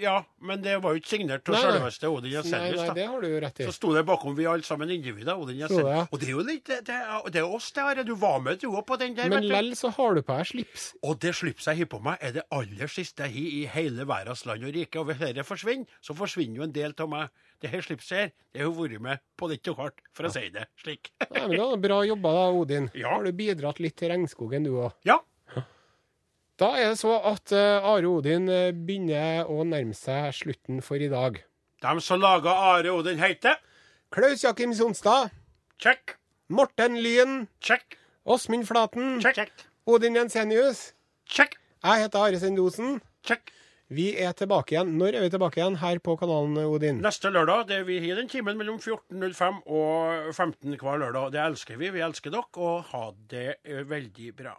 Ja, 0.00 0.24
men 0.40 0.62
det 0.64 0.76
var 0.82 0.94
jo 0.94 1.00
ikke 1.00 1.12
signert 1.16 1.48
av 1.48 1.54
Nei, 1.54 1.60
nei. 1.62 1.72
selveste 1.78 2.08
Odin 2.10 2.24
Nei, 2.30 2.32
Jensenius. 2.38 2.76
nei, 2.80 2.86
da. 2.88 2.94
det 2.98 3.06
har 3.10 3.20
du 3.20 3.28
jo 3.28 3.40
rett 3.44 3.60
i. 3.60 3.66
Så 3.68 3.74
sto 3.76 3.92
det 3.94 4.02
bakom 4.08 4.34
vi 4.38 4.46
alle 4.50 4.62
sammen 4.66 4.90
individer. 4.90 5.36
Odin 5.38 5.60
Jensenius. 5.62 5.84
det. 5.90 6.08
Og 6.12 6.20
det 6.20 6.28
er 6.28 6.32
jo 6.34 6.44
litt 6.48 6.64
Det, 6.64 6.78
det, 6.88 6.94
er- 6.94 7.30
det 7.30 7.42
oss, 7.44 7.70
det 7.76 7.82
her. 7.88 8.02
Du 8.04 8.14
var 8.16 8.40
med, 8.40 8.58
du 8.60 8.68
òg, 8.70 8.84
på 8.86 8.98
den 8.98 9.14
der. 9.14 9.28
Men 9.28 9.46
lell 9.48 9.72
så 9.76 9.90
har 9.96 10.14
du 10.14 10.22
på 10.22 10.36
deg 10.38 10.46
slips. 10.50 10.94
Og 11.02 11.18
det 11.20 11.34
slipset 11.34 11.72
jeg 11.74 11.84
har 11.84 11.90
på 11.94 12.00
meg, 12.02 12.18
er 12.20 12.32
det 12.38 12.46
aller 12.50 12.86
siste 12.90 13.26
jeg 13.28 13.32
har 13.34 13.56
i 13.60 13.64
hele 13.78 14.04
verdens 14.08 14.44
land 14.46 14.64
og 14.64 14.74
rike. 14.74 14.98
Og 15.00 15.06
hvis 15.10 15.18
dette 15.22 15.44
forsvinner, 15.46 15.86
så 16.00 16.14
forsvinner 16.16 16.56
jo 16.62 16.62
en 16.68 16.72
del 16.72 16.94
av 16.98 17.08
meg. 17.08 17.28
Det 17.62 17.70
her 17.70 17.80
slipset 17.86 18.16
her, 18.18 18.32
det 18.52 18.60
har 18.60 18.72
vært 18.76 19.00
med 19.00 19.20
på 19.40 19.46
litt 19.48 19.68
og 19.72 19.78
hardt, 19.78 20.00
for 20.12 20.26
å 20.28 20.32
si 20.34 20.50
det 20.52 20.66
slik. 20.82 21.12
Nei, 21.30 21.46
men 21.48 21.56
da, 21.56 21.68
Bra 21.80 22.00
jobba 22.04 22.32
da, 22.34 22.42
Odin. 22.52 22.90
Ja. 22.98 23.14
Har 23.14 23.24
du 23.24 23.32
bidratt 23.32 23.78
litt 23.80 23.96
til 23.96 24.10
regnskogen, 24.12 24.64
du 24.66 24.74
òg. 24.82 24.92
Ja. 25.08 25.20
Da 26.60 26.68
er 26.78 26.92
det 26.92 27.00
så 27.00 27.16
at 27.26 27.50
eh, 27.50 27.82
Are 27.82 28.06
Odin 28.06 28.44
eh, 28.46 28.68
begynner 28.70 29.48
å 29.50 29.64
nærme 29.66 29.94
seg 29.98 30.28
slutten 30.38 30.78
for 30.86 31.02
i 31.02 31.08
dag. 31.10 31.40
De 31.82 31.94
som 32.04 32.20
laga 32.22 32.52
Are 32.70 32.92
Odin 32.94 33.18
heter 33.18 33.56
Klaus 34.14 34.44
Jakim 34.44 34.70
Sonstad, 34.78 35.32
Check. 35.82 36.14
Morten 36.46 37.00
Lyn, 37.02 37.48
Check. 37.58 37.98
Åsmund 38.22 38.68
Flaten, 38.68 39.18
Check. 39.24 39.50
Odin 39.90 40.14
Jensenius. 40.14 40.92
Check. 41.26 41.58
Jeg 41.82 42.04
heter 42.04 42.22
Are 42.28 42.38
Sendosen. 42.38 43.00
Check. 43.26 43.50
Vi 43.90 44.12
er 44.22 44.30
tilbake 44.38 44.76
igjen. 44.76 44.94
Når 45.00 45.18
er 45.18 45.26
vi 45.26 45.32
tilbake 45.34 45.58
igjen 45.58 45.80
her 45.82 45.98
på 46.06 46.14
kanalen, 46.22 46.54
Odin? 46.70 47.02
Neste 47.02 47.34
lørdag, 47.34 47.66
det 47.68 47.80
er 47.80 47.88
vi 47.90 47.98
har 48.06 48.22
den 48.22 48.30
timen 48.30 48.56
mellom 48.60 48.78
14.05 48.78 49.58
og 49.66 50.30
15 50.30 50.78
hver 50.78 51.02
lørdag. 51.02 51.34
Det 51.34 51.42
elsker 51.42 51.82
vi. 51.82 51.90
Vi 51.98 52.06
elsker 52.06 52.32
dere, 52.32 52.46
og 52.62 52.86
ha 52.94 53.08
det 53.34 53.48
eh, 53.66 53.82
veldig 53.90 54.30
bra. 54.38 54.54